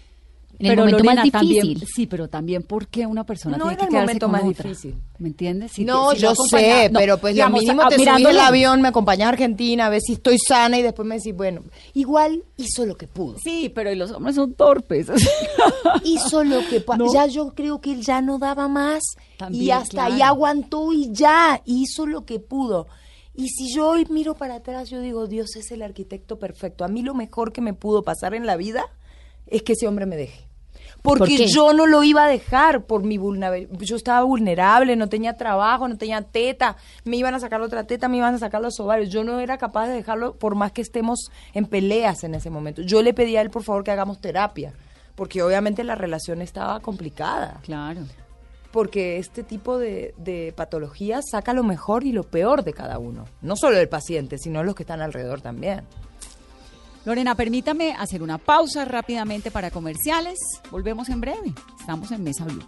[0.60, 1.88] En el momento más también, difícil.
[1.94, 4.44] sí, pero también porque una persona No tiene era que el quedarse momento con más
[4.44, 4.68] otra.
[4.70, 4.94] difícil.
[5.18, 5.72] ¿Me entiendes?
[5.72, 8.38] Si no, te- si yo sé, no, pero pues digamos, lo mínimo te subí el
[8.38, 11.62] avión, me acompañé a Argentina, a ver si estoy sana y después me decís, bueno,
[11.94, 13.36] igual hizo lo que pudo.
[13.42, 15.08] Sí, pero y los hombres son torpes.
[16.04, 16.96] Hizo lo que pudo.
[16.96, 17.12] No.
[17.12, 19.02] Ya yo creo que él ya no daba más
[19.50, 20.32] y hasta ahí claro.
[20.34, 22.86] aguantó y ya hizo lo que pudo.
[23.34, 26.84] Y si yo hoy miro para atrás, yo digo, Dios es el arquitecto perfecto.
[26.84, 28.84] A mí lo mejor que me pudo pasar en la vida
[29.46, 30.46] es que ese hombre me deje.
[31.02, 33.78] ¿Por Porque yo no lo iba a dejar por mi vulnerabilidad.
[33.80, 36.76] Yo estaba vulnerable, no tenía trabajo, no tenía teta.
[37.04, 39.08] Me iban a sacar otra teta, me iban a sacar los ovarios.
[39.08, 42.82] Yo no era capaz de dejarlo por más que estemos en peleas en ese momento.
[42.82, 44.74] Yo le pedí a él, por favor, que hagamos terapia.
[45.14, 47.60] Porque obviamente la relación estaba complicada.
[47.64, 48.00] claro.
[48.70, 53.24] Porque este tipo de, de patologías saca lo mejor y lo peor de cada uno.
[53.42, 55.82] No solo del paciente, sino los que están alrededor también.
[57.06, 60.38] Lorena, permítame hacer una pausa rápidamente para comerciales.
[60.70, 61.54] Volvemos en breve.
[61.78, 62.62] Estamos en Mesa Blue.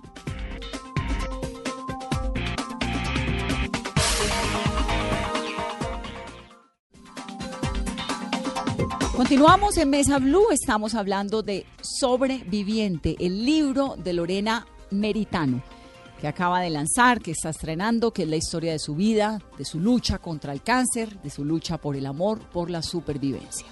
[9.14, 15.62] Continuamos en Mesa Blue, estamos hablando de Sobreviviente, el libro de Lorena Meritano,
[16.20, 19.64] que acaba de lanzar, que está estrenando, que es la historia de su vida, de
[19.64, 23.66] su lucha contra el cáncer, de su lucha por el amor, por la supervivencia.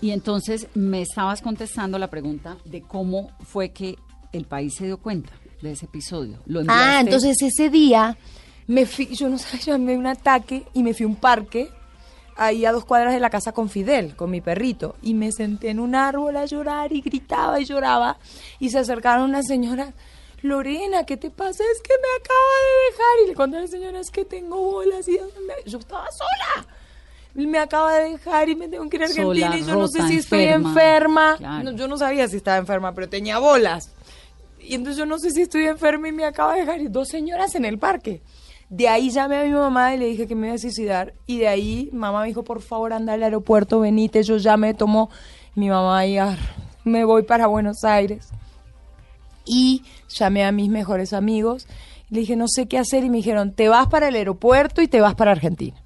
[0.00, 3.96] Y entonces me estabas contestando la pregunta de cómo fue que
[4.32, 5.32] el país se dio cuenta
[5.62, 6.38] de ese episodio.
[6.46, 8.16] Lo Ah, entonces ese día
[8.66, 11.68] me fui, yo no sé, llamé un ataque y me fui a un parque
[12.36, 15.70] ahí a dos cuadras de la casa con Fidel, con mi perrito, y me senté
[15.70, 18.18] en un árbol a llorar y gritaba y lloraba
[18.60, 19.92] y se acercaron unas señoras.
[20.42, 21.64] Lorena, ¿qué te pasa?
[21.74, 23.24] Es que me acaba de dejar.
[23.24, 25.08] Y le conté a la señora, es que tengo bolas.
[25.08, 26.68] Y me- yo estaba sola.
[27.46, 29.56] Me acaba de dejar y me tengo que ir a Sola, Argentina.
[29.56, 30.68] y yo no sé si estoy enferma.
[30.70, 31.36] enferma.
[31.38, 31.70] Claro.
[31.70, 33.92] No, yo no sabía si estaba enferma, pero tenía bolas.
[34.60, 37.08] Y entonces yo no sé si estoy enferma y me acaba de dejar y dos
[37.08, 38.22] señoras en el parque.
[38.68, 41.14] De ahí llamé a mi mamá y le dije que me iba a suicidar.
[41.26, 44.22] Y de ahí mamá me dijo, por favor, anda al aeropuerto, venite.
[44.24, 45.08] Yo ya me tomo
[45.54, 46.36] mi mamá y ah,
[46.84, 48.28] me voy para Buenos Aires.
[49.46, 51.66] Y llamé a mis mejores amigos.
[52.10, 53.04] Y le dije, no sé qué hacer.
[53.04, 55.76] Y me dijeron, te vas para el aeropuerto y te vas para Argentina.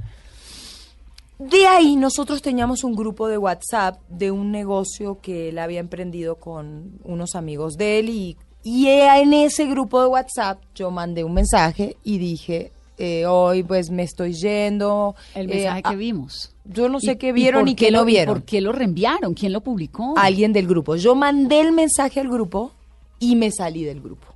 [1.50, 6.36] De ahí nosotros teníamos un grupo de WhatsApp de un negocio que él había emprendido
[6.36, 11.34] con unos amigos de él y, y en ese grupo de WhatsApp yo mandé un
[11.34, 15.16] mensaje y dije, eh, hoy pues me estoy yendo.
[15.34, 16.54] el eh, mensaje ah, que vimos.
[16.64, 18.34] Yo no sé ¿Y- qué vieron y qué no lo- vieron.
[18.36, 19.34] ¿Por qué lo reenviaron?
[19.34, 20.14] ¿Quién lo publicó?
[20.16, 20.94] Alguien del grupo.
[20.96, 22.72] Yo mandé el mensaje al grupo
[23.18, 24.28] y me salí del grupo.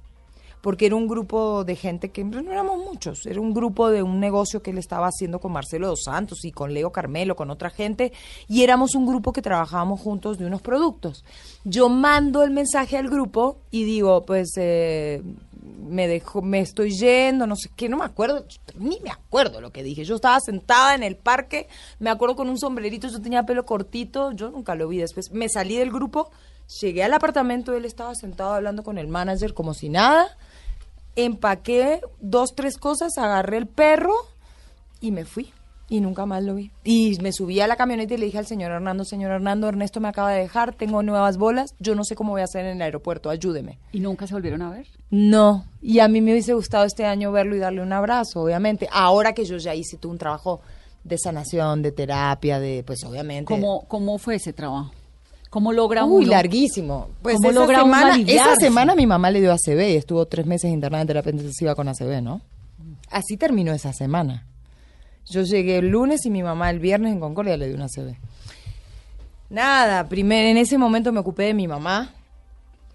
[0.67, 4.03] Porque era un grupo de gente que pues, no éramos muchos, era un grupo de
[4.03, 7.51] un negocio que él estaba haciendo con Marcelo dos Santos y con Leo Carmelo, con
[7.51, 8.13] otra gente,
[8.49, 11.25] y éramos un grupo que trabajábamos juntos de unos productos.
[11.63, 15.23] Yo mando el mensaje al grupo y digo, pues eh,
[15.87, 19.71] me dejo, me estoy yendo, no sé qué, no me acuerdo, ni me acuerdo lo
[19.71, 20.05] que dije.
[20.05, 21.69] Yo estaba sentada en el parque,
[22.01, 25.31] me acuerdo con un sombrerito, yo tenía pelo cortito, yo nunca lo vi después.
[25.31, 26.33] Me salí del grupo,
[26.81, 30.37] llegué al apartamento, él estaba sentado hablando con el manager como si nada.
[31.17, 34.15] Empaqué dos, tres cosas, agarré el perro
[35.01, 35.53] y me fui.
[35.89, 36.73] Y nunca más lo vi.
[36.83, 40.01] Y me subí a la camioneta y le dije al señor Hernando, señor Hernando, Ernesto
[40.01, 42.77] me acaba de dejar, tengo nuevas bolas, yo no sé cómo voy a hacer en
[42.77, 43.79] el aeropuerto, ayúdeme.
[43.93, 44.89] ¿Y nunca se volvieron a ver?
[45.11, 48.89] No, y a mí me hubiese gustado este año verlo y darle un abrazo, obviamente.
[48.91, 50.61] Ahora que yo ya hice todo un trabajo
[51.05, 53.47] de sanación, de terapia, de, pues obviamente.
[53.47, 54.91] ¿Cómo, cómo fue ese trabajo?
[55.51, 56.33] ¿Cómo logra Uy, uno?
[56.33, 57.09] larguísimo.
[57.23, 60.45] Pues ¿Cómo esa logra semana, esa semana mi mamá le dio ACV y estuvo tres
[60.47, 62.41] meses internada en terapia intensiva con ACV, ¿no?
[63.11, 64.45] Así terminó esa semana.
[65.31, 68.17] Yo llegué el lunes y mi mamá el viernes en Concordia le dio una ACV.
[69.49, 72.13] Nada, primero en ese momento me ocupé de mi mamá.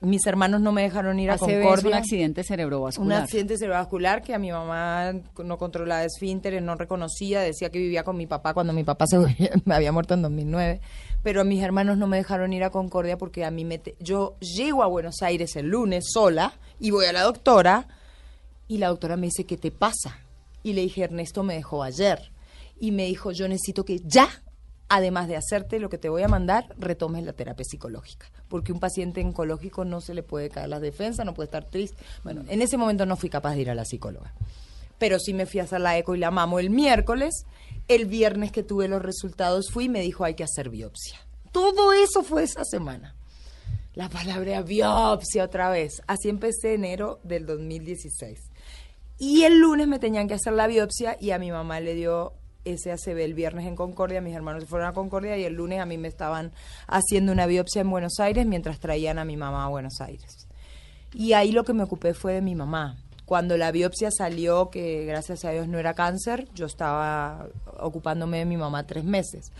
[0.02, 1.98] Mis hermanos no me dejaron ir a ACV es un Concordia.
[1.98, 3.22] accidente Un cerebrovascular.
[3.22, 8.18] accidente cerebrovascular que a mi mamá no controlaba esfínteres, no reconocía, decía que vivía con
[8.18, 9.36] mi papá cuando mi papá se me
[9.76, 10.82] había muerto en 2009,
[11.24, 14.38] pero a mis hermanos no me dejaron ir a Concordia porque a mí me yo
[14.40, 17.88] llego a Buenos Aires el lunes sola y voy a la doctora
[18.68, 20.20] y la doctora me dice, "¿Qué te pasa?"
[20.64, 22.32] Y le dije, "Ernesto me dejó ayer."
[22.80, 24.30] Y me dijo, "Yo necesito que ya
[24.92, 28.28] además de hacerte lo que te voy a mandar, retomes la terapia psicológica.
[28.50, 31.96] Porque un paciente oncológico no se le puede caer la defensa, no puede estar triste.
[32.26, 34.34] Bueno, en ese momento no fui capaz de ir a la psicóloga.
[34.98, 37.46] Pero sí me fui a hacer la eco y la mamo el miércoles.
[37.88, 41.20] El viernes que tuve los resultados fui y me dijo hay que hacer biopsia.
[41.52, 43.16] Todo eso fue esa semana.
[43.94, 46.02] La palabra biopsia otra vez.
[46.08, 48.40] Así empecé enero del 2016.
[49.20, 52.34] Y el lunes me tenían que hacer la biopsia y a mi mamá le dio
[52.66, 55.80] ese ACV el viernes en Concordia, mis hermanos se fueron a Concordia y el lunes
[55.80, 56.52] a mí me estaban
[56.88, 60.48] haciendo una biopsia en Buenos Aires mientras traían a mi mamá a Buenos Aires.
[61.14, 62.98] Y ahí lo que me ocupé fue de mi mamá.
[63.32, 67.48] Cuando la biopsia salió, que gracias a Dios no era cáncer, yo estaba
[67.80, 69.54] ocupándome de mi mamá tres meses.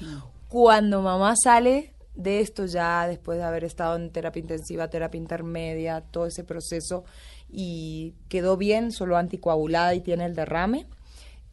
[0.50, 6.02] Cuando mamá sale de esto ya después de haber estado en terapia intensiva, terapia intermedia,
[6.02, 7.06] todo ese proceso
[7.50, 10.86] y quedó bien, solo anticoagulada y tiene el derrame,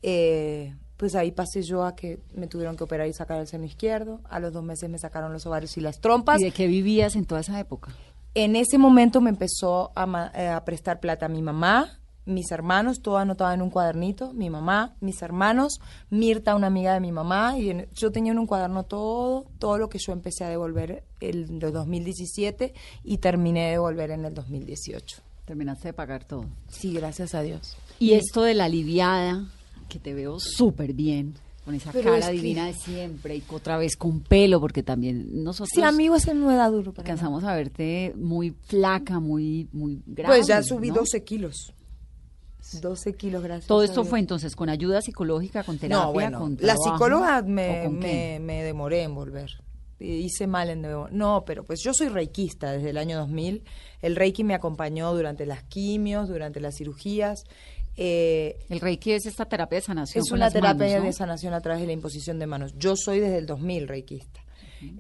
[0.03, 3.65] eh, pues ahí pasé yo a que me tuvieron que operar y sacar el seno
[3.65, 4.21] izquierdo.
[4.29, 6.41] A los dos meses me sacaron los ovarios y las trompas.
[6.41, 7.93] ¿Y de qué vivías en toda esa época?
[8.35, 11.95] En ese momento me empezó a, ma- eh, a prestar plata a mi mamá,
[12.29, 17.01] mis hermanos, todo anotado en un cuadernito, mi mamá, mis hermanos, Mirta, una amiga de
[17.01, 20.45] mi mamá, y en- yo tenía en un cuaderno todo, todo lo que yo empecé
[20.45, 25.23] a devolver el, el 2017 y terminé de devolver en el 2018.
[25.45, 26.45] Terminaste de pagar todo.
[26.69, 27.77] Sí, gracias a Dios.
[27.99, 29.47] Y esto de la aliviada,
[29.89, 33.43] que te veo súper bien, con esa Pero cara es que- divina de siempre y
[33.51, 37.55] otra vez con pelo, porque también nosotros Sí, amigo, ese no era duro para a
[37.57, 40.37] verte muy flaca, muy, muy grande.
[40.39, 40.97] Pues ya subí ¿no?
[40.97, 41.73] 12 kilos.
[42.73, 43.67] 12 kilos, gracias.
[43.67, 47.45] Todo esto fue entonces con ayuda psicológica, con terapia, No, bueno, con la psicóloga ¿o
[47.45, 49.51] me, me, me demoré en volver.
[50.01, 51.13] Hice mal en devolver.
[51.13, 53.65] No, pero pues yo soy reikista desde el año 2000.
[54.01, 57.45] El reiki me acompañó durante las quimios, durante las cirugías.
[58.01, 60.23] Eh, El Reiki es esta terapia de sanación.
[60.25, 61.07] es una terapia manos, ¿no?
[61.07, 62.75] de sanación a través de la imposición de manos.
[62.79, 64.41] Yo soy desde el 2000 reikista.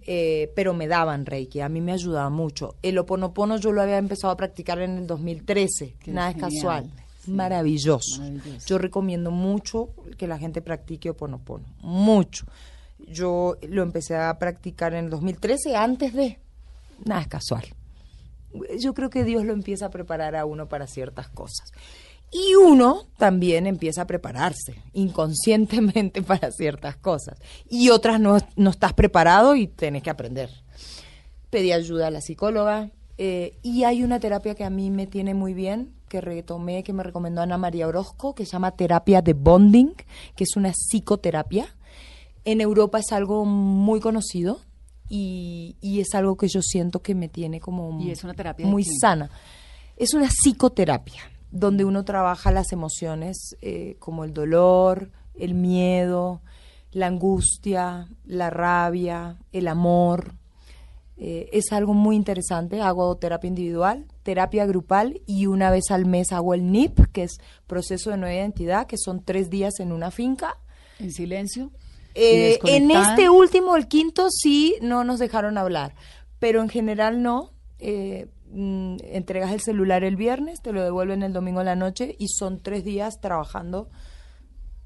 [0.07, 2.75] Eh, pero me daban reiki, a mí me ayudaba mucho.
[2.83, 6.91] El oponopono yo lo había empezado a practicar en el 2013, Qué nada es casual.
[7.29, 7.35] Sí.
[7.35, 8.21] Maravilloso.
[8.21, 8.67] Maravilloso.
[8.67, 12.47] Yo recomiendo mucho que la gente practique oponopono, mucho.
[12.99, 16.41] Yo lo empecé a practicar en el 2013 antes de
[17.05, 17.65] nada es casual.
[18.81, 21.71] Yo creo que Dios lo empieza a preparar a uno para ciertas cosas.
[22.31, 27.39] Y uno también empieza a prepararse inconscientemente para ciertas cosas.
[27.69, 30.51] Y otras no, no estás preparado y tenés que aprender.
[31.51, 32.91] Pedí ayuda a la psicóloga.
[33.17, 36.93] eh, y hay una terapia que a mí me tiene muy bien, que retomé, que
[36.93, 39.95] me recomendó Ana María Orozco, que se llama terapia de bonding,
[40.35, 41.67] que es una psicoterapia.
[42.45, 44.61] En Europa es algo muy conocido
[45.09, 48.67] y, y es algo que yo siento que me tiene como ¿Y es una terapia
[48.67, 49.31] de muy sana.
[49.97, 56.41] Es una psicoterapia donde uno trabaja las emociones eh, como el dolor, el miedo,
[56.93, 60.35] la angustia, la rabia, el amor.
[61.21, 62.81] Eh, es algo muy interesante.
[62.81, 67.39] Hago terapia individual, terapia grupal y una vez al mes hago el NIP, que es
[67.67, 70.57] proceso de nueva identidad, que son tres días en una finca.
[71.01, 71.73] En silencio.
[72.15, 75.95] Eh, en este último, el quinto, sí no nos dejaron hablar,
[76.39, 77.51] pero en general no.
[77.81, 82.15] Eh, mm, entregas el celular el viernes, te lo devuelven el domingo en la noche
[82.19, 83.89] y son tres días trabajando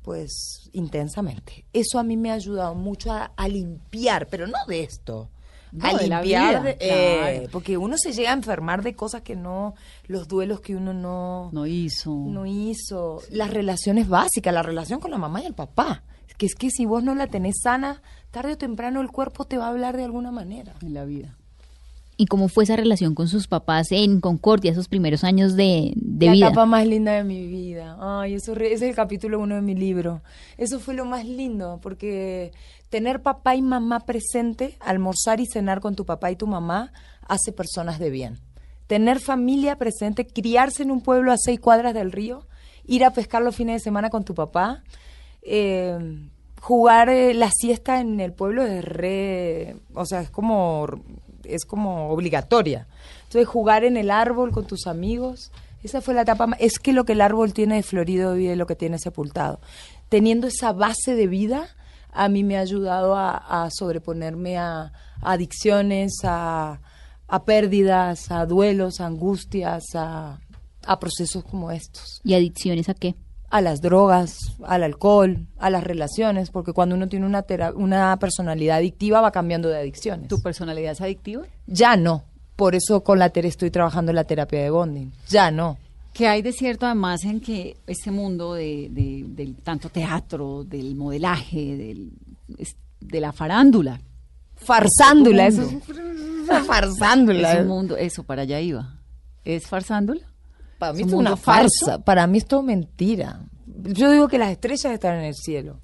[0.03, 1.65] pues intensamente.
[1.73, 5.31] Eso a mí me ha ayudado mucho a, a limpiar, pero no de esto.
[5.73, 7.49] No, a de la limpiar, vida, eh, claro.
[7.51, 9.75] porque uno se llega a enfermar de cosas que no,
[10.07, 12.15] los duelos que uno no, No hizo.
[12.15, 16.03] no hizo, las relaciones básicas, la relación con la mamá y el papá.
[16.39, 19.57] Que es que si vos no la tenés sana, tarde o temprano el cuerpo te
[19.59, 20.75] va a hablar de alguna manera.
[20.83, 21.37] en la vida.
[22.19, 26.27] ¿Y cómo fue esa relación con sus papás en Concordia, esos primeros años de, de
[26.27, 26.47] la vida?
[26.49, 27.97] etapa más linda de mi vida.
[28.01, 30.21] Ay, eso re- ese es el capítulo uno de mi libro.
[30.59, 32.53] Eso fue lo más lindo, porque
[32.93, 36.93] tener papá y mamá presente, almorzar y cenar con tu papá y tu mamá,
[37.27, 38.39] hace personas de bien.
[38.87, 42.47] Tener familia presente, criarse en un pueblo a seis cuadras del río,
[42.85, 44.83] ir a pescar los fines de semana con tu papá,
[45.41, 45.97] eh,
[46.61, 50.87] jugar eh, la siesta en el pueblo es re, o sea, es como
[51.45, 52.87] es como obligatoria.
[53.23, 55.51] Entonces jugar en el árbol con tus amigos,
[55.83, 58.55] esa fue la etapa más, es que lo que el árbol tiene de florido vive
[58.55, 59.61] lo que tiene sepultado.
[60.11, 61.71] Teniendo esa base de vida,
[62.13, 66.81] a mí me ha ayudado a, a sobreponerme a, a adicciones, a,
[67.27, 70.39] a pérdidas, a duelos, a angustias, a,
[70.85, 73.15] a procesos como estos ¿Y adicciones a qué?
[73.53, 78.79] a las drogas, al alcohol, a las relaciones, porque cuando uno tiene una, una personalidad
[78.79, 80.29] adictiva va cambiando de adicciones.
[80.29, 81.45] ¿Tu personalidad es adictiva?
[81.67, 82.25] Ya no.
[82.57, 85.13] Por eso con la Tere estoy trabajando en la terapia de bonding.
[85.29, 85.77] Ya no.
[86.13, 90.95] Que hay de cierto además en que este mundo de, de- del tanto teatro, del
[90.95, 92.13] modelaje, del
[93.01, 94.01] de la farándula.
[94.57, 97.53] Farsándula, eso es farsándula.
[97.55, 98.99] Es un mundo, eso, para allá iba.
[99.45, 100.21] ¿Es farsándula?
[100.79, 101.87] Para mí ¿Es es un una farsa.
[101.87, 102.05] falso?
[102.05, 103.41] Para mí es todo mentira.
[103.67, 105.81] Yo digo que las estrellas están en el cielo.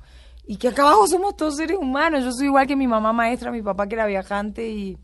[0.46, 2.22] Y que acá abajo somos todos seres humanos.
[2.24, 4.96] Yo soy igual que mi mamá maestra, mi papá que era viajante y,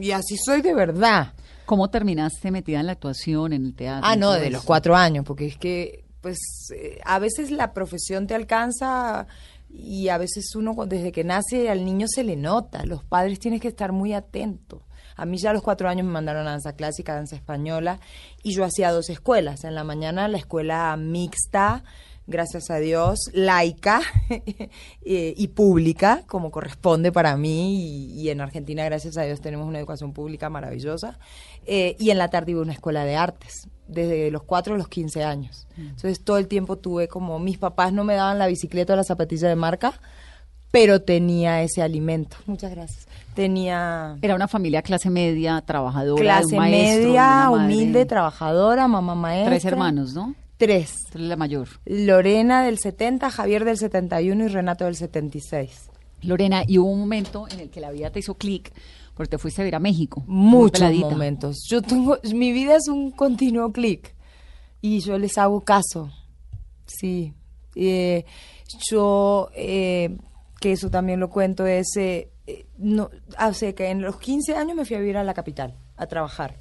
[0.00, 1.34] y así soy de verdad.
[1.66, 4.08] ¿Cómo terminaste metida en la actuación, en el teatro?
[4.08, 4.50] Ah, no, de eso?
[4.50, 6.38] los cuatro años, porque es que, pues,
[6.74, 9.26] eh, a veces la profesión te alcanza
[9.70, 12.84] y a veces uno desde que nace al niño se le nota.
[12.84, 14.82] Los padres tienes que estar muy atentos.
[15.16, 18.00] A mí ya a los cuatro años me mandaron a danza clásica, danza española,
[18.42, 19.64] y yo hacía dos escuelas.
[19.64, 21.84] En la mañana la escuela mixta,
[22.26, 24.00] gracias a Dios, laica
[25.04, 29.78] y pública, como corresponde para mí, y, y en Argentina, gracias a Dios, tenemos una
[29.78, 31.18] educación pública maravillosa.
[31.66, 34.78] Eh, y en la tarde iba a una escuela de artes, desde los 4 a
[34.78, 35.66] los 15 años.
[35.76, 39.04] Entonces todo el tiempo tuve como, mis papás no me daban la bicicleta o la
[39.04, 39.94] zapatilla de marca,
[40.70, 42.36] pero tenía ese alimento.
[42.46, 43.06] Muchas gracias.
[43.34, 48.88] Tenía Era una familia clase media, trabajadora, de clase un maestro, de media, humilde, trabajadora,
[48.88, 49.50] mamá maestra.
[49.50, 50.34] Tres hermanos, ¿no?
[50.62, 51.08] Tres.
[51.14, 51.66] La mayor.
[51.86, 55.90] Lorena del 70, Javier del 71 y Renato del 76.
[56.20, 58.72] Lorena, y hubo un momento en el que la vida te hizo clic
[59.12, 60.22] porque te fuiste a ver a México.
[60.28, 61.66] Muchos momentos.
[61.68, 64.14] Yo tengo, mi vida es un continuo clic
[64.80, 66.12] y yo les hago caso.
[66.86, 67.34] Sí.
[67.74, 68.24] Eh,
[68.88, 70.16] yo, eh,
[70.60, 74.76] que eso también lo cuento, es, eh, eh, no, hace que en los 15 años
[74.76, 76.54] me fui a vivir a la capital, a trabajar.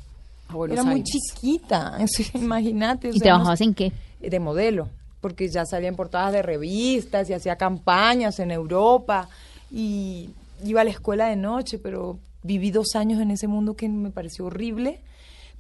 [0.52, 1.98] A Buenos Era muy chiquita,
[2.34, 3.10] imagínate.
[3.10, 3.92] o ¿Y trabajabas en qué?
[4.20, 4.90] de modelo,
[5.20, 9.30] porque ya salía en portadas de revistas y hacía campañas en Europa
[9.72, 10.30] y
[10.64, 14.12] iba a la escuela de noche, pero viví dos años en ese mundo que me
[14.12, 15.00] pareció horrible,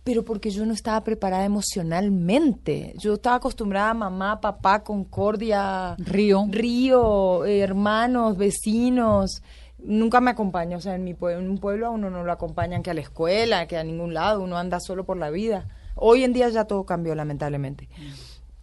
[0.04, 2.94] pero porque yo no estaba preparada emocionalmente.
[2.98, 6.46] Yo estaba acostumbrada a mamá, papá, concordia, Río.
[6.50, 9.42] río, eh, hermanos, vecinos.
[9.84, 12.32] Nunca me acompañó, o sea, en mi pue- en un pueblo a uno no lo
[12.32, 15.68] acompañan que a la escuela, que a ningún lado, uno anda solo por la vida.
[15.96, 17.90] Hoy en día ya todo cambió, lamentablemente.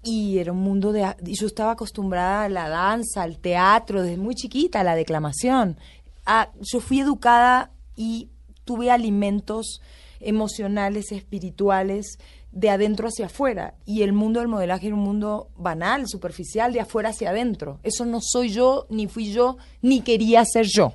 [0.05, 1.05] Y era un mundo de...
[1.27, 5.77] y Yo estaba acostumbrada a la danza, al teatro, desde muy chiquita, a la declamación.
[6.25, 8.29] Ah, yo fui educada y
[8.65, 9.81] tuve alimentos
[10.21, 12.19] emocionales, espirituales,
[12.53, 13.75] de adentro hacia afuera.
[13.85, 17.79] Y el mundo del modelaje era un mundo banal, superficial, de afuera hacia adentro.
[17.83, 20.95] Eso no soy yo, ni fui yo, ni quería ser yo.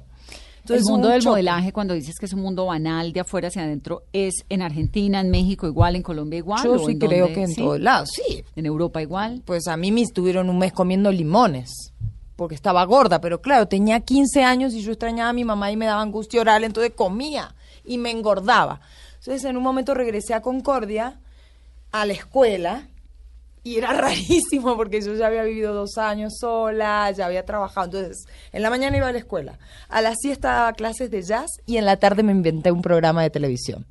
[0.69, 1.29] El mundo un del choque.
[1.31, 5.19] modelaje, cuando dices que es un mundo banal de afuera hacia adentro, ¿es en Argentina,
[5.19, 6.63] en México igual, en Colombia igual?
[6.63, 7.61] Yo sí en creo que en ¿Sí?
[7.61, 8.43] todos lados, sí.
[8.55, 9.41] ¿En Europa igual?
[9.45, 11.93] Pues a mí me estuvieron un mes comiendo limones
[12.35, 15.77] porque estaba gorda, pero claro, tenía 15 años y yo extrañaba a mi mamá y
[15.77, 17.55] me daba angustia oral, entonces comía
[17.85, 18.81] y me engordaba.
[19.19, 21.19] Entonces en un momento regresé a Concordia,
[21.91, 22.87] a la escuela,
[23.63, 27.85] y era rarísimo porque yo ya había vivido dos años sola, ya había trabajado.
[27.85, 29.57] Entonces, en la mañana iba a la escuela,
[29.89, 33.23] a la siesta daba clases de jazz y en la tarde me inventé un programa
[33.23, 33.85] de televisión.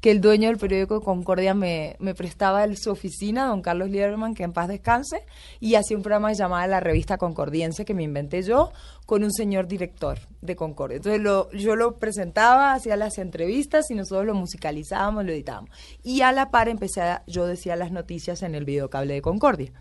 [0.00, 4.34] Que el dueño del periódico Concordia me, me prestaba el- su oficina, don Carlos Lieberman,
[4.34, 5.24] que en paz descanse,
[5.58, 8.72] y hacía un programa llamado La Revista Concordiense que me inventé yo
[9.06, 10.98] con un señor director de Concordia.
[10.98, 15.70] Entonces lo, yo lo presentaba, hacía las entrevistas y nosotros lo musicalizábamos, lo editábamos.
[16.04, 19.72] Y a la par empecé a, yo decía las noticias en el videocable de Concordia.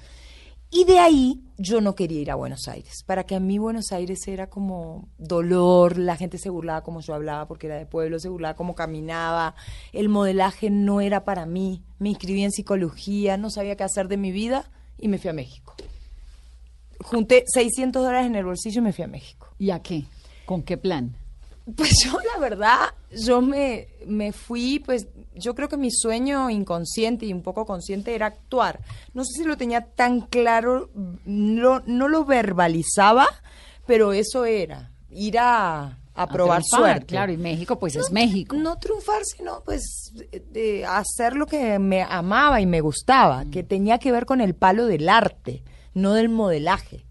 [0.75, 3.01] Y de ahí yo no quería ir a Buenos Aires.
[3.05, 7.13] Para que a mí Buenos Aires era como dolor, la gente se burlaba como yo
[7.13, 9.55] hablaba porque era de pueblo, se burlaba como caminaba,
[9.93, 14.17] el modelaje no era para mí, me inscribí en psicología, no sabía qué hacer de
[14.17, 15.75] mi vida y me fui a México.
[16.99, 19.47] Junté 600 dólares en el bolsillo y me fui a México.
[19.57, 20.03] ¿Y a qué?
[20.45, 21.15] ¿Con qué plan?
[21.75, 22.79] Pues yo la verdad,
[23.11, 28.13] yo me, me fui, pues yo creo que mi sueño inconsciente y un poco consciente
[28.15, 28.79] era actuar.
[29.13, 30.89] No sé si lo tenía tan claro,
[31.25, 33.27] no, no lo verbalizaba,
[33.87, 37.05] pero eso era, ir a, a probar triunfar, suerte.
[37.07, 38.55] Claro, y México pues es No- México.
[38.55, 40.13] No triunfar, sino pues
[40.51, 44.55] de- hacer lo que me amaba y me gustaba, que tenía que ver con el
[44.55, 45.63] palo del arte,
[45.93, 47.05] no del modelaje.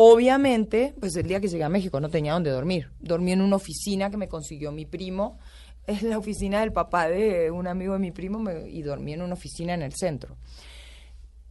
[0.00, 2.88] Obviamente, pues el día que llegué a México no tenía dónde dormir.
[3.00, 5.38] Dormí en una oficina que me consiguió mi primo,
[5.88, 9.22] es la oficina del papá de un amigo de mi primo me- y dormí en
[9.22, 10.36] una oficina en el centro.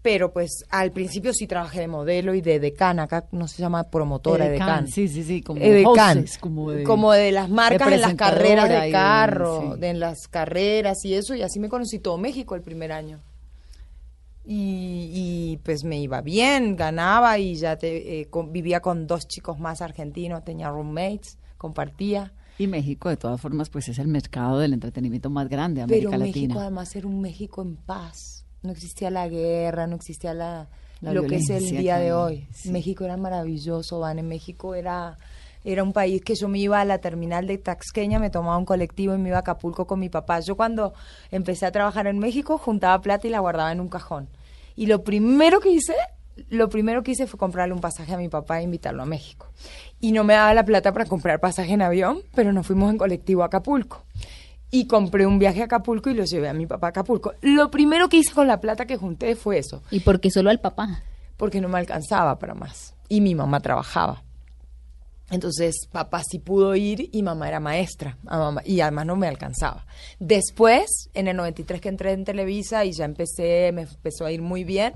[0.02, 3.84] Pero pues al principio sí trabajé de modelo y de decana, acá no se llama
[3.90, 4.88] promotora, de Edecán, decana.
[4.96, 8.70] sí, sí, sí, como Edecán, hostess, como de- como de las marcas en las carreras
[8.70, 9.80] de de- carro, sí.
[9.82, 13.20] de en las carreras y eso, y así me conocí todo México el primer año.
[14.50, 19.28] Y, y, pues me iba bien, ganaba y ya te, eh, con- vivía con dos
[19.28, 22.32] chicos más argentinos, tenía roommates, compartía.
[22.58, 26.08] Y México, de todas formas, pues es el mercado del entretenimiento más grande de Pero
[26.10, 26.62] América México Latina.
[26.62, 28.46] además era un México en paz.
[28.64, 30.70] No existía la guerra, no existía la,
[31.02, 32.48] La lo que es el día de hoy.
[32.52, 32.72] sí.
[32.72, 34.18] México era maravilloso, Van.
[34.18, 35.18] En México era
[35.70, 38.64] Era un país que yo me iba a la terminal de Taxqueña, me tomaba un
[38.64, 40.40] colectivo y me iba a Acapulco con mi papá.
[40.40, 40.94] Yo cuando
[41.30, 44.30] empecé a trabajar en México juntaba plata y la guardaba en un cajón.
[44.78, 45.94] Y lo primero que hice,
[46.48, 49.48] lo primero que hice fue comprarle un pasaje a mi papá e invitarlo a México.
[50.00, 52.98] Y no me daba la plata para comprar pasaje en avión, pero nos fuimos en
[52.98, 54.06] colectivo a Acapulco.
[54.72, 57.34] Y compré un viaje a Acapulco y lo llevé a mi papá a Acapulco.
[57.42, 60.50] Lo primero que hice con la plata que junté fue eso, ¿Y por qué solo
[60.50, 61.04] al papá?
[61.36, 62.96] porque no me alcanzaba para más.
[63.10, 64.24] Y mi mamá trabajaba.
[65.30, 68.18] Entonces, papá sí pudo ir y mamá era maestra.
[68.28, 69.86] a mamá- y además no me alcanzaba.
[70.20, 74.42] Después, en el 93 que entré en Televisa y ya empecé, me empezó a ir
[74.42, 74.94] muy bien,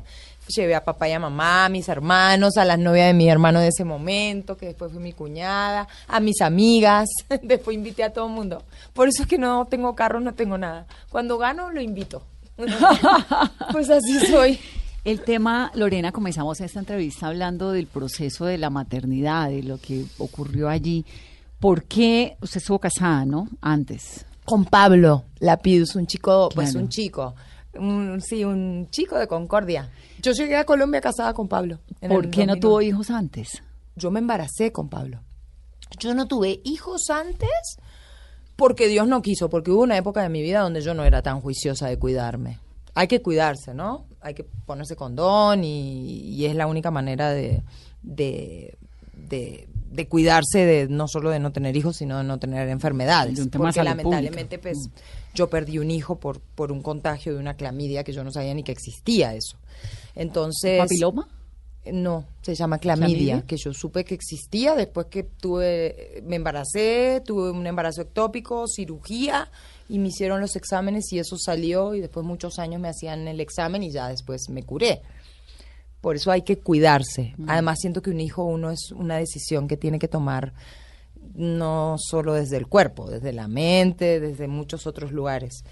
[0.47, 3.59] llevé a papá y a mamá, a mis hermanos, a las novias de mi hermano
[3.59, 7.09] de ese momento, que después fue mi cuñada, a mis amigas,
[7.41, 8.63] después invité a todo el mundo.
[8.93, 10.88] Por eso es que no tengo carro, no tengo nada.
[11.09, 12.23] Cuando gano, lo invito.
[13.71, 14.59] pues así soy.
[15.04, 20.06] El tema, Lorena, comenzamos esta entrevista hablando del proceso de la maternidad, de lo que
[20.20, 21.06] ocurrió allí.
[21.60, 23.47] ¿Por qué usted estuvo casada, no?
[23.62, 24.26] Antes.
[24.45, 27.36] con Pablo Lapidus, un chico, pues un chico,
[27.74, 29.89] un, sí, un chico de Concordia.
[30.22, 31.80] Yo llegué a Colombia casada con Pablo.
[31.99, 32.60] ¿Por qué no 2009.
[32.60, 33.64] tuvo hijos antes?
[33.95, 35.22] Yo me embaracé con Pablo.
[35.99, 37.78] Yo no tuve hijos antes
[38.56, 41.22] porque Dios no quiso, porque hubo una época de mi vida donde yo no era
[41.24, 42.60] tan juiciosa de cuidarme.
[42.93, 44.06] Hay que cuidarse, ¿no?
[44.22, 47.63] Hay que ponerse condón y, y es la única manera de,
[48.03, 48.78] de,
[49.15, 53.36] de, de cuidarse de no solo de no tener hijos, sino de no tener enfermedades.
[53.36, 54.61] De un tema porque lamentablemente, pública.
[54.61, 54.89] pues,
[55.34, 58.53] yo perdí un hijo por, por un contagio de una clamidia que yo no sabía
[58.53, 59.57] ni que existía eso.
[60.15, 60.80] Entonces...
[60.80, 61.28] ¿Papiloma?
[61.84, 63.47] No, se llama clamidia, ¿Clamidia?
[63.47, 69.49] que yo supe que existía después que tuve, me embaracé, tuve un embarazo ectópico, cirugía
[69.89, 73.39] y me hicieron los exámenes y eso salió y después muchos años me hacían el
[73.39, 75.01] examen y ya después me curé.
[76.01, 77.34] Por eso hay que cuidarse.
[77.47, 80.53] Además siento que un hijo uno es una decisión que tiene que tomar
[81.34, 85.63] no solo desde el cuerpo, desde la mente, desde muchos otros lugares.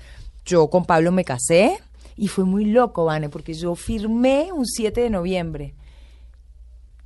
[0.43, 1.79] Yo con Pablo me casé
[2.15, 5.75] y fue muy loco, Vane, porque yo firmé un 7 de noviembre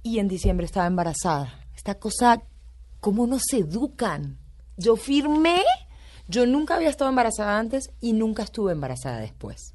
[0.04, 1.60] y en diciembre estaba embarazada.
[1.76, 2.43] Esta cosa,
[2.99, 4.38] ¿cómo nos educan?
[4.78, 5.62] Yo firmé,
[6.28, 9.74] yo nunca había estado embarazada antes y nunca estuve embarazada después.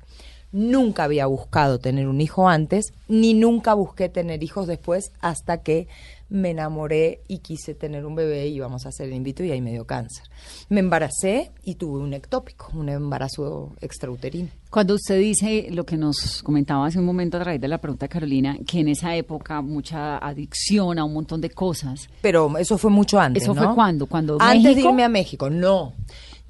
[0.52, 5.88] Nunca había buscado tener un hijo antes, ni nunca busqué tener hijos después hasta que
[6.30, 9.50] me enamoré y quise tener un bebé y íbamos a hacer el in vitro y
[9.50, 10.24] ahí me dio cáncer.
[10.68, 14.50] Me embaracé y tuve un ectópico, un embarazo extrauterino.
[14.70, 18.04] Cuando usted dice lo que nos comentaba hace un momento a través de la pregunta
[18.04, 22.08] de Carolina, que en esa época mucha adicción a un montón de cosas.
[22.20, 23.42] Pero eso fue mucho antes.
[23.42, 23.64] ¿Eso ¿no?
[23.64, 24.06] fue cuándo?
[24.06, 25.94] ¿Cuando Antes de irme a México, no.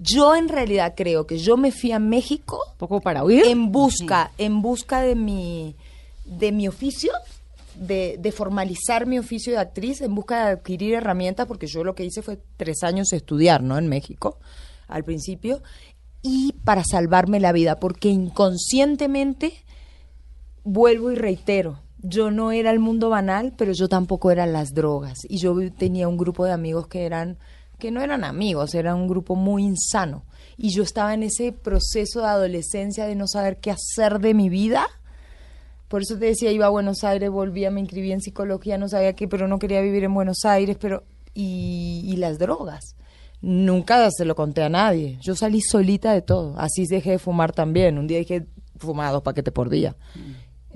[0.01, 3.45] Yo en realidad creo que yo me fui a México poco para huir.
[3.47, 5.77] en busca, en busca de mi,
[6.25, 7.13] de mi oficio,
[7.79, 12.05] de, formalizar mi oficio de actriz, en busca de adquirir herramientas, porque yo lo que
[12.05, 13.79] hice fue tres años estudiar, ¿no?
[13.79, 14.39] En México,
[14.87, 15.63] al principio,
[16.23, 19.65] y para salvarme la vida, porque inconscientemente
[20.65, 25.19] vuelvo y reitero, yo no era el mundo banal, pero yo tampoco era las drogas.
[25.29, 27.39] Y yo tenía un grupo de amigos que eran,
[27.79, 30.25] que no eran amigos, era un grupo muy insano.
[30.57, 34.49] Y yo estaba en ese proceso de adolescencia de no saber qué hacer de mi
[34.49, 34.87] vida.
[35.89, 39.15] Por eso te decía, iba a Buenos Aires, volvía, me inscribí en psicología, no sabía
[39.15, 41.05] qué, pero no quería vivir en Buenos Aires, pero...
[41.35, 42.97] Y, y las drogas.
[43.41, 45.19] Nunca se lo conté a nadie.
[45.21, 46.59] Yo salí solita de todo.
[46.59, 47.97] Así dejé de fumar también.
[47.97, 49.95] Un día dije, fumaba dos paquetes por día.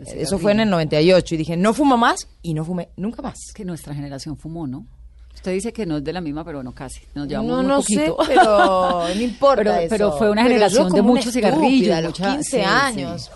[0.06, 3.38] Eso fue en el 98 y dije, no fumo más y no fumé nunca más.
[3.54, 4.86] que nuestra generación fumó, ¿no?
[5.34, 7.00] Usted dice que no es de la misma, pero no casi.
[7.14, 8.24] Nos llevamos No, muy no poquito.
[8.24, 9.86] sé, pero no importa Pero- eso.
[9.90, 12.62] pero fue una Pero generación de muchos cigarrillos, A los mucha- 15 sí, sí.
[12.62, 13.30] años.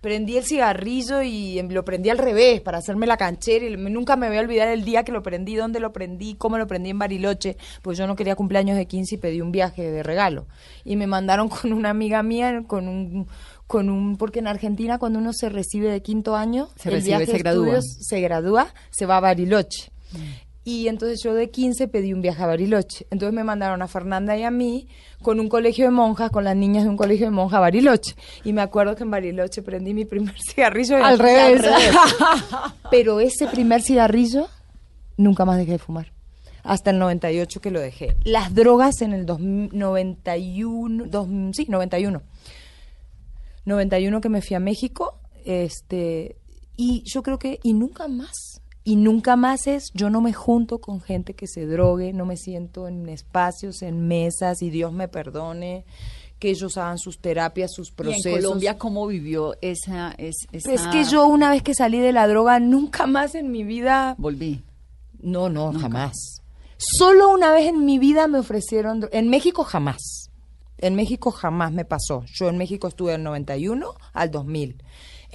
[0.00, 3.66] Prendí el cigarrillo y em, lo prendí al revés para hacerme la canchera.
[3.66, 6.56] Y nunca me voy a olvidar el día que lo prendí, dónde lo prendí, cómo
[6.56, 7.58] lo prendí en Bariloche.
[7.82, 10.46] Pues yo no quería cumpleaños de 15 y pedí un viaje de regalo.
[10.84, 13.26] Y me mandaron con una amiga mía, con un
[13.66, 17.08] con un porque en Argentina cuando uno se recibe de quinto año Se el recibe,
[17.16, 17.64] viaje se de gradúa.
[17.78, 19.90] estudios se gradúa se va a Bariloche
[20.64, 23.06] y entonces yo de 15 pedí un viaje a Bariloche.
[23.10, 24.88] Entonces me mandaron a Fernanda y a mí
[25.22, 28.14] con un colegio de monjas, con las niñas de un colegio de monjas a Bariloche.
[28.44, 30.98] Y me acuerdo que en Bariloche prendí mi primer cigarrillo.
[30.98, 31.62] y Al revés.
[32.90, 34.48] Pero ese primer cigarrillo
[35.16, 36.12] nunca más dejé de fumar.
[36.62, 38.16] Hasta el 98 que lo dejé.
[38.24, 42.22] Las drogas en el 2091, dos- sí, 91.
[43.66, 46.36] 91 que me fui a México, este,
[46.76, 48.53] y yo creo que, y nunca más.
[48.86, 52.36] Y nunca más es, yo no me junto con gente que se drogue, no me
[52.36, 55.86] siento en espacios, en mesas, y Dios me perdone,
[56.38, 58.26] que ellos hagan sus terapias, sus ¿Y procesos.
[58.26, 62.12] en Colombia cómo vivió esa, es, esa- Es que yo una vez que salí de
[62.12, 64.62] la droga, nunca más en mi vida Volví.
[65.22, 65.80] no, no, Nunca.
[65.88, 66.42] jamás.
[66.76, 70.28] Solo una vez en mi vida me ofrecieron, en México jamás.
[70.76, 72.24] En México jamás me pasó.
[72.26, 74.82] Yo en México estuve del 91 al 2000.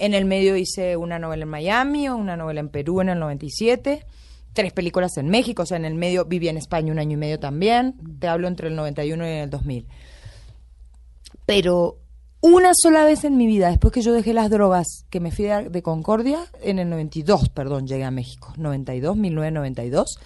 [0.00, 4.06] En el medio hice una novela en Miami, una novela en Perú en el 97,
[4.54, 7.16] tres películas en México, o sea, en el medio viví en España un año y
[7.18, 7.96] medio también.
[8.18, 9.86] Te hablo entre el 91 y el 2000.
[11.44, 11.98] Pero
[12.40, 15.44] una sola vez en mi vida, después que yo dejé las drogas, que me fui
[15.44, 20.18] de, Concordia, en el 92, perdón, llegué a México, 92, 1992.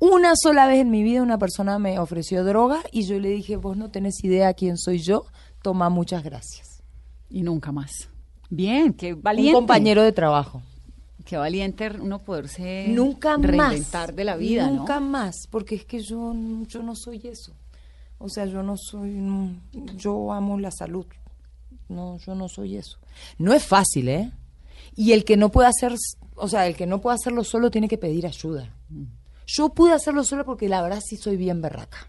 [0.00, 3.54] Una sola vez en mi vida una persona me ofreció droga y yo le dije,
[3.54, 5.26] vos no tenés idea quién soy yo,
[5.62, 6.82] toma muchas gracias.
[7.28, 8.09] Y nunca más.
[8.50, 9.56] Bien, qué valiente.
[9.56, 10.60] Un compañero de trabajo.
[11.24, 13.46] Qué valiente uno poderse Nunca más.
[13.46, 14.78] reinventar de la vida, ¿no?
[14.78, 16.34] Nunca más, porque es que yo,
[16.66, 17.54] yo no soy eso.
[18.18, 19.16] O sea, yo no soy,
[19.96, 21.06] yo amo la salud.
[21.88, 22.98] No, yo no soy eso.
[23.38, 24.30] No es fácil, ¿eh?
[24.96, 25.94] Y el que no puede hacer,
[26.34, 28.74] o sea, el que no puede hacerlo solo tiene que pedir ayuda.
[29.46, 32.08] Yo pude hacerlo solo porque la verdad sí soy bien berraca.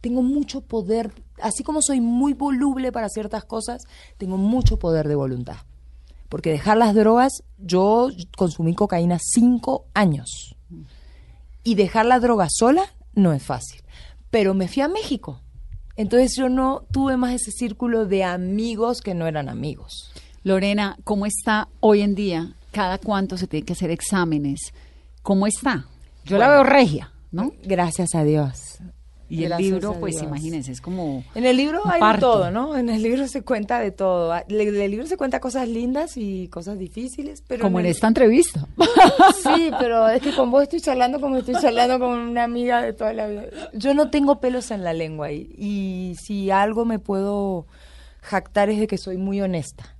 [0.00, 1.12] Tengo mucho poder,
[1.42, 3.82] así como soy muy voluble para ciertas cosas,
[4.18, 5.56] tengo mucho poder de voluntad.
[6.30, 8.08] Porque dejar las drogas, yo
[8.38, 10.56] consumí cocaína cinco años.
[11.62, 13.82] Y dejar la droga sola no es fácil.
[14.30, 15.42] Pero me fui a México.
[15.96, 20.12] Entonces yo no tuve más ese círculo de amigos que no eran amigos.
[20.44, 22.54] Lorena, ¿cómo está hoy en día?
[22.70, 24.72] ¿Cada cuánto se tiene que hacer exámenes?
[25.22, 25.86] ¿Cómo está?
[26.24, 27.52] Yo la veo regia, ¿no?
[27.64, 28.78] Gracias a Dios.
[29.30, 31.22] Y el libro, pues imagínense, es como...
[31.36, 32.32] En el libro hay parto.
[32.32, 32.76] todo, ¿no?
[32.76, 34.32] En el libro se cuenta de todo.
[34.32, 37.92] Ah, En el libro se cuenta cosas lindas y cosas difíciles, pero como en el-
[37.92, 38.66] esta entrevista.
[39.42, 42.92] Sí, pero es que con vos estoy charlando como estoy charlando con una amiga de
[42.92, 43.44] toda la vida.
[43.72, 47.66] Yo no tengo pelos en la lengua y, y si algo me puedo
[48.20, 49.96] jactar es de que soy muy honesta.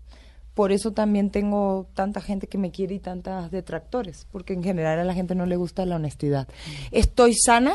[0.55, 4.99] Por eso también tengo tanta gente que me quiere y tantas detractores, porque en general
[4.99, 6.49] a la gente no le gusta la honestidad.
[6.91, 7.75] Estoy sana,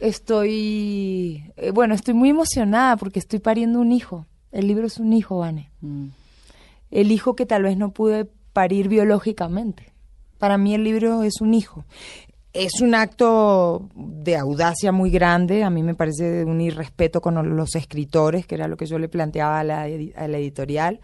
[0.00, 4.26] estoy, eh, bueno, estoy muy emocionada porque estoy pariendo un hijo.
[4.52, 6.06] El libro es un hijo, Vane Mm.
[6.90, 9.92] el hijo que tal vez no pude parir biológicamente.
[10.38, 11.84] Para mí el libro es un hijo.
[12.52, 17.74] Es un acto de audacia muy grande, a mí me parece un irrespeto con los
[17.74, 21.00] escritores, que era lo que yo le planteaba a la, a la editorial,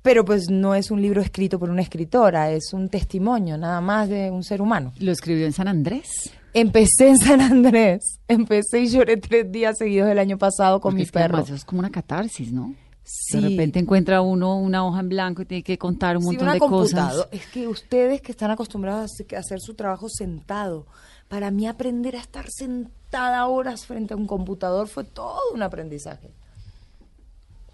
[0.00, 4.08] pero pues no es un libro escrito por una escritora, es un testimonio nada más
[4.08, 4.94] de un ser humano.
[5.00, 6.32] Lo escribió en San Andrés.
[6.52, 10.96] Empecé en San Andrés, empecé y lloré tres días seguidos el año pasado con Porque
[10.96, 11.34] mi es que perro.
[11.36, 12.74] además eso es como una catarsis, ¿no?
[13.04, 13.40] Sí.
[13.40, 16.44] De repente encuentra uno una hoja en blanco y tiene que contar un Sí, montón
[16.44, 17.26] una de cosas.
[17.32, 20.86] Es que ustedes que están acostumbrados a hacer- a hacer su trabajo sentado,
[21.28, 26.30] para mí aprender a estar sentada horas frente a un computador fue todo un aprendizaje.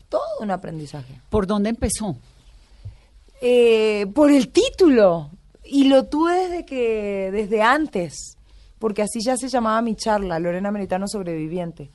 [0.08, 1.20] Todo un aprendizaje.
[1.30, 2.16] ¿Por dónde empezó?
[3.40, 5.30] Eh, por el título.
[5.64, 8.35] Y lo tuve desde que, desde antes,
[8.78, 11.90] porque así ya se llamaba mi charla, Lorena Meritano Sobreviviente.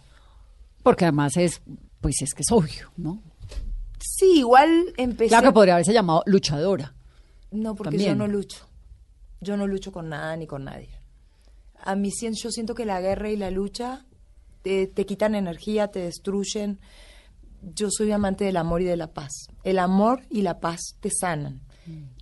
[0.83, 1.61] Porque además es,
[1.99, 3.21] pues es que es obvio, ¿no?
[3.99, 5.29] Sí, igual empecé.
[5.29, 6.95] Claro que podría haberse llamado luchadora.
[7.51, 8.11] No, porque También.
[8.11, 8.67] yo no lucho.
[9.41, 10.89] Yo no lucho con nada ni con nadie.
[11.83, 14.05] A mí yo siento que la guerra y la lucha
[14.61, 16.79] te, te quitan energía, te destruyen.
[17.61, 19.31] Yo soy amante del amor y de la paz.
[19.63, 21.61] El amor y la paz te sanan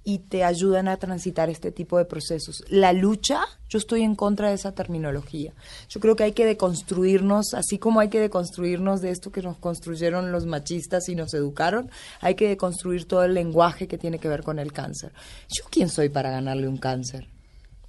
[0.04, 2.64] y te ayudan a transitar este tipo de procesos.
[2.70, 5.54] La lucha, yo estoy en contra de esa terminología.
[5.90, 9.58] Yo creo que hay que deconstruirnos, así como hay que deconstruirnos de esto que nos
[9.58, 11.92] construyeron los machistas y nos educaron,
[12.22, 15.12] hay que deconstruir todo el lenguaje que tiene que ver con el cáncer.
[15.50, 17.28] ¿Yo quién soy para ganarle un cáncer?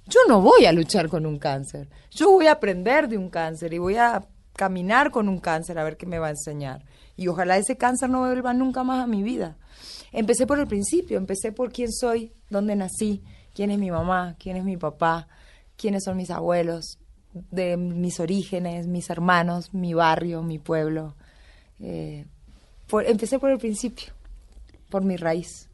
[0.07, 1.87] Yo no voy a luchar con un cáncer.
[2.11, 5.83] Yo voy a aprender de un cáncer y voy a caminar con un cáncer a
[5.83, 6.83] ver qué me va a enseñar.
[7.15, 9.57] Y ojalá ese cáncer no vuelva nunca más a mi vida.
[10.11, 13.21] Empecé por el principio, empecé por quién soy, dónde nací,
[13.53, 15.27] quién es mi mamá, quién es mi papá,
[15.77, 16.97] quiénes son mis abuelos,
[17.33, 21.15] de mis orígenes, mis hermanos, mi barrio, mi pueblo.
[21.79, 22.25] Eh,
[22.87, 24.11] por- empecé por el principio,
[24.89, 25.69] por mi raíz.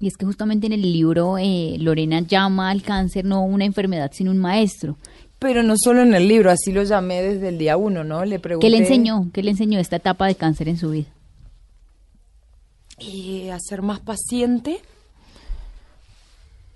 [0.00, 4.10] Y es que justamente en el libro eh, Lorena llama al cáncer no una enfermedad,
[4.12, 4.96] sino un maestro.
[5.40, 8.24] Pero no solo en el libro, así lo llamé desde el día uno, ¿no?
[8.24, 8.66] Le pregunté.
[8.66, 9.28] ¿Qué le enseñó?
[9.32, 11.06] ¿Qué le enseñó esta etapa de cáncer en su vida?
[13.00, 14.80] Eh, a ser más paciente.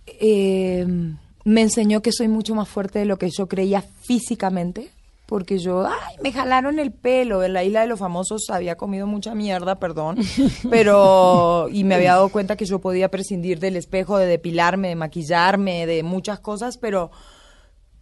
[0.07, 0.87] Eh,
[1.45, 4.91] me enseñó que soy mucho más fuerte de lo que yo creía físicamente,
[5.27, 7.43] porque yo, ay, me jalaron el pelo.
[7.43, 10.19] En la isla de los famosos había comido mucha mierda, perdón,
[10.71, 14.97] pero, y me había dado cuenta que yo podía prescindir del espejo, de depilarme, de
[14.97, 17.11] maquillarme, de muchas cosas, pero,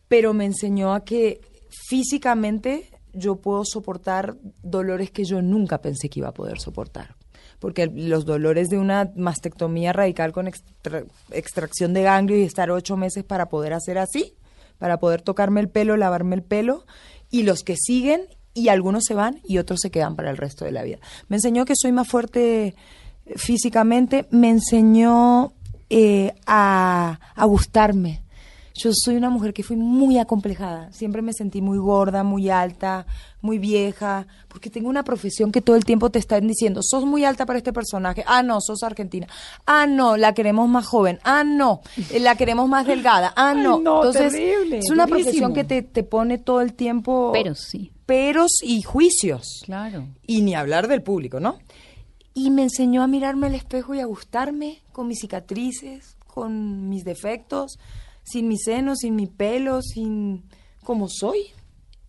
[0.08, 1.40] pero me enseñó a que
[1.88, 7.16] físicamente yo puedo soportar dolores que yo nunca pensé que iba a poder soportar.
[7.60, 12.96] Porque los dolores de una mastectomía radical con extra- extracción de ganglio y estar ocho
[12.96, 14.34] meses para poder hacer así,
[14.78, 16.84] para poder tocarme el pelo, lavarme el pelo,
[17.30, 18.22] y los que siguen,
[18.54, 20.98] y algunos se van y otros se quedan para el resto de la vida.
[21.28, 22.74] Me enseñó que soy más fuerte
[23.26, 25.52] eh, físicamente, me enseñó
[25.90, 28.22] eh, a, a gustarme.
[28.74, 30.90] Yo soy una mujer que fui muy acomplejada.
[30.92, 33.04] Siempre me sentí muy gorda, muy alta,
[33.42, 37.24] muy vieja, porque tengo una profesión que todo el tiempo te están diciendo, sos muy
[37.24, 38.22] alta para este personaje.
[38.26, 39.26] Ah, no, sos argentina.
[39.66, 41.18] Ah, no, la queremos más joven.
[41.24, 43.32] Ah, no, eh, la queremos más delgada.
[43.36, 43.80] Ah, Ay, no.
[43.80, 45.24] no, Entonces, terrible, es una durísimo.
[45.24, 47.92] profesión que te, te pone todo el tiempo Pero sí.
[48.06, 49.62] peros y juicios.
[49.64, 50.06] Claro.
[50.26, 51.58] Y ni hablar del público, ¿no?
[52.34, 57.04] Y me enseñó a mirarme al espejo y a gustarme con mis cicatrices, con mis
[57.04, 57.78] defectos,
[58.22, 60.44] sin mis senos, sin mi pelo, sin
[60.84, 61.38] como soy.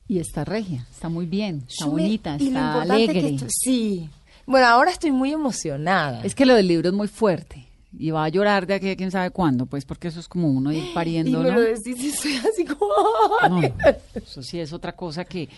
[0.08, 3.38] Y está regia, está muy bien, está Yo bonita, y está alegre.
[3.48, 4.10] sí.
[4.46, 6.22] Bueno, ahora estoy muy emocionada.
[6.24, 7.68] Es que lo del libro es muy fuerte.
[7.98, 10.50] Y va a llorar de aquí a quién sabe cuándo, pues porque eso es como
[10.50, 11.56] uno ir y pariendo, me ¿no?
[11.56, 12.88] lo decís y soy así como...
[13.50, 13.62] No,
[14.16, 15.50] eso sí es otra cosa que,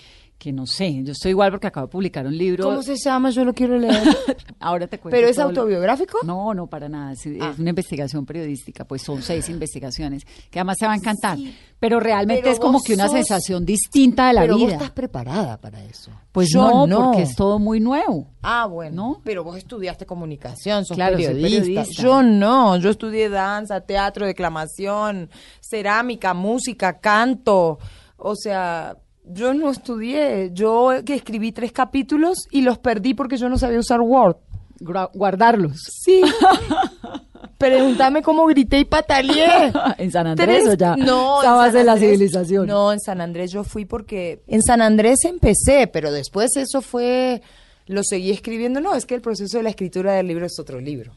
[0.44, 1.02] que no sé.
[1.04, 2.66] Yo estoy igual porque acabo de publicar un libro.
[2.66, 3.30] ¿Cómo se llama?
[3.30, 3.96] Yo lo quiero leer.
[4.60, 5.16] Ahora te cuento.
[5.16, 6.18] ¿Pero es lo- autobiográfico?
[6.26, 7.14] No, no, para nada.
[7.14, 7.54] Es, es Ah.
[7.58, 8.84] una investigación periodística.
[8.84, 11.38] Pues son seis investigaciones que además te va a encantar.
[11.38, 11.56] Sí.
[11.80, 14.64] Pero realmente Pero es como vos que una sos- sensación distinta de la Pero vos
[14.66, 14.74] vida.
[14.74, 16.12] estás preparada para eso.
[16.34, 18.28] Pues Yo no, porque es todo muy nuevo.
[18.42, 18.96] Ah, bueno.
[18.96, 19.22] ¿No?
[19.24, 21.60] Pero vos estudiaste comunicación, sos Claro, soy periodista.
[21.64, 22.02] periodista.
[22.04, 25.30] Yo no, yo estudié danza, teatro, declamación,
[25.62, 27.80] cerámica, música, canto.
[28.18, 30.52] O sea, yo no estudié.
[30.54, 34.38] Yo que escribí tres capítulos y los perdí porque yo no sabía usar Word.
[34.80, 35.78] Gra- Guardarlos.
[36.04, 36.22] Sí.
[37.58, 39.72] Pregúntame cómo grité y pataleé.
[39.98, 42.68] en San Andrés Tres- o ya no, estabas en la civilización.
[42.68, 47.42] No, en San Andrés yo fui porque en San Andrés empecé, pero después eso fue,
[47.86, 48.82] lo seguí escribiendo.
[48.82, 51.14] No, es que el proceso de la escritura del libro es otro libro.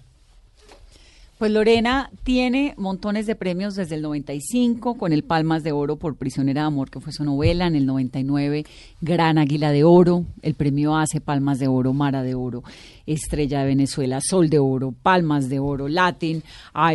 [1.39, 6.17] Pues Lorena tiene montones de premios desde el 95 con el Palmas de Oro por
[6.17, 8.65] Prisionera de Amor, que fue su novela, en el 99
[9.03, 12.63] Gran Águila de Oro, el premio ACE Palmas de Oro, Mara de Oro,
[13.05, 16.43] Estrella de Venezuela, Sol de Oro, Palmas de Oro, Latin,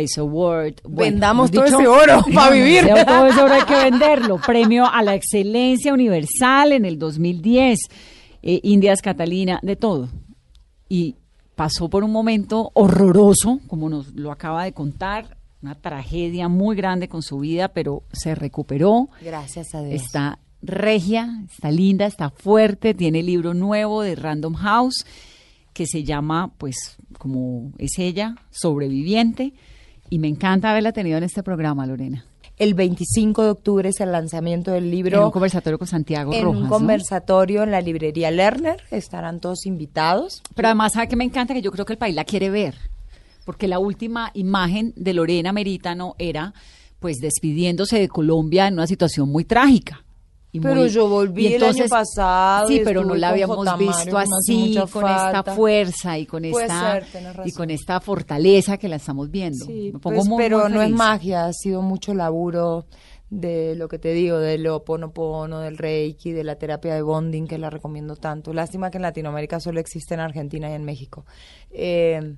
[0.02, 0.74] Ice Award.
[0.88, 2.84] Vendamos hemos todo ese oro pa' vivir.
[3.06, 4.40] Todo ese oro hay que venderlo.
[4.44, 7.78] Premio a la Excelencia Universal en el 2010,
[8.42, 10.08] eh, Indias Catalina, de todo
[10.92, 11.16] y
[11.62, 17.08] pasó por un momento horroroso, como nos lo acaba de contar, una tragedia muy grande
[17.08, 20.02] con su vida, pero se recuperó, Gracias a Dios.
[20.02, 25.06] está regia, está linda, está fuerte, tiene libro nuevo de Random House
[25.72, 29.52] que se llama, pues, como es ella, sobreviviente,
[30.10, 32.24] y me encanta haberla tenido en este programa, Lorena.
[32.58, 35.18] El 25 de octubre es el lanzamiento del libro.
[35.18, 36.56] en un conversatorio con Santiago en Rojas.
[36.58, 36.68] un ¿no?
[36.68, 38.82] conversatorio en la librería Lerner.
[38.90, 40.42] Estarán todos invitados.
[40.54, 41.54] Pero además, ¿sabe qué me encanta?
[41.54, 42.74] Que yo creo que el país la quiere ver.
[43.44, 46.54] Porque la última imagen de Lorena Meritano era,
[47.00, 50.04] pues, despidiéndose de Colombia en una situación muy trágica.
[50.54, 54.18] Y Pero muy- yo volví y el año pasado Sí, pero no la habíamos visto
[54.18, 58.96] así, con esta fuerza y con Puede esta, ser, y con esta fortaleza que la
[58.96, 59.64] estamos viendo.
[59.64, 62.84] Sí, Me pongo pues, muy, pero muy no es magia, ha sido mucho laburo
[63.30, 67.56] de lo que te digo, del oponopono, del reiki, de la terapia de bonding, que
[67.56, 68.52] la recomiendo tanto.
[68.52, 71.24] Lástima que en Latinoamérica solo existe en Argentina y en México.
[71.70, 72.34] Eh,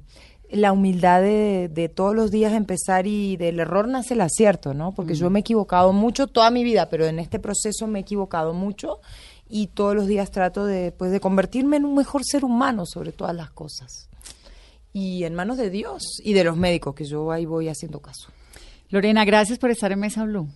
[0.54, 4.92] la humildad de, de todos los días empezar y del error nace el acierto, ¿no?
[4.94, 8.02] Porque yo me he equivocado mucho toda mi vida, pero en este proceso me he
[8.02, 9.00] equivocado mucho
[9.48, 13.12] y todos los días trato de, pues, de convertirme en un mejor ser humano sobre
[13.12, 14.08] todas las cosas.
[14.92, 18.28] Y en manos de Dios y de los médicos, que yo ahí voy haciendo caso.
[18.90, 20.48] Lorena, gracias por estar en Mesa Blue.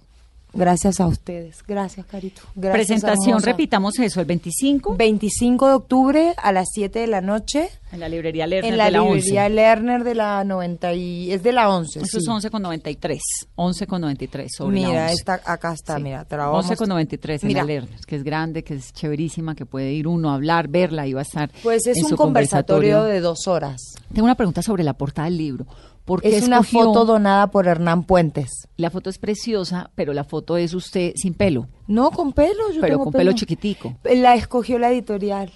[0.55, 1.63] Gracias a ustedes.
[1.69, 2.41] Gracias, Carito.
[2.55, 2.73] Gracias,
[3.03, 8.01] Presentación, repitamos eso, el 25 25 de octubre a las 7 de la noche en
[8.01, 9.55] la librería Lerner en la, de la librería 11.
[9.55, 12.01] Lerner de la 90 y es de la 11.
[12.01, 12.17] Eso sí.
[12.19, 13.21] es 11 con 93.
[13.57, 15.15] 11 con 93 sobre la Mira, 11.
[15.15, 16.03] esta, acá está, Sí.
[16.03, 17.61] mira, te la vamos 11 con 93 en Mira.
[17.63, 21.07] la Lerner, que es grande, que es chéverísima, que puede ir uno a hablar, verla
[21.07, 23.77] y va a estar Pues es en un su conversatorio de dos horas.
[24.13, 25.67] Tengo una pregunta sobre la portada del libro.
[26.09, 28.67] ¿Por qué Es una foto donada por Hernán Puentes.
[28.79, 32.73] La foto es preciosa, pero la foto es usted sin pelo, No, con pelo.
[32.73, 33.95] Yo pero tengo con pelo chiquitico.
[34.05, 35.53] La escogió la editorial.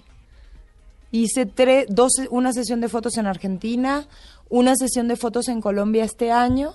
[1.10, 4.06] Hice tres, dos, una sesión de fotos en Argentina,
[4.50, 6.74] una sesión de fotos en Colombia este año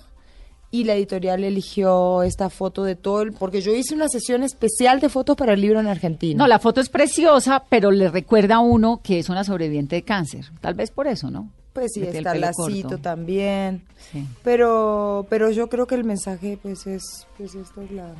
[0.72, 4.98] y la editorial eligió esta foto de todo el, porque yo hice una sesión especial
[4.98, 6.36] de fotos para el libro en Argentina.
[6.36, 10.02] No, la foto es preciosa, pero le recuerda a uno que es una sobreviviente de
[10.02, 10.46] cáncer.
[10.60, 11.52] Tal vez por eso, ¿no?
[11.72, 12.98] Pues sí, está el lacito corto.
[12.98, 13.82] también.
[14.12, 14.26] Sí.
[14.42, 18.12] Pero, pero yo creo que el mensaje pues es, pues esta es la,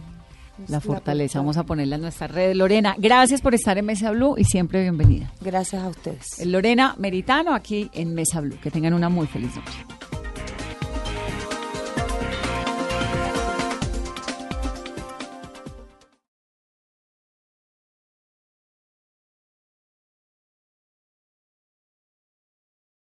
[0.63, 1.39] es La fortaleza.
[1.39, 2.55] Vamos a ponerla en nuestra red.
[2.55, 5.33] Lorena, gracias por estar en Mesa Blue y siempre bienvenida.
[5.41, 6.27] Gracias a ustedes.
[6.45, 8.59] Lorena Meritano aquí en Mesa Blue.
[8.63, 10.08] Que tengan una muy feliz noche.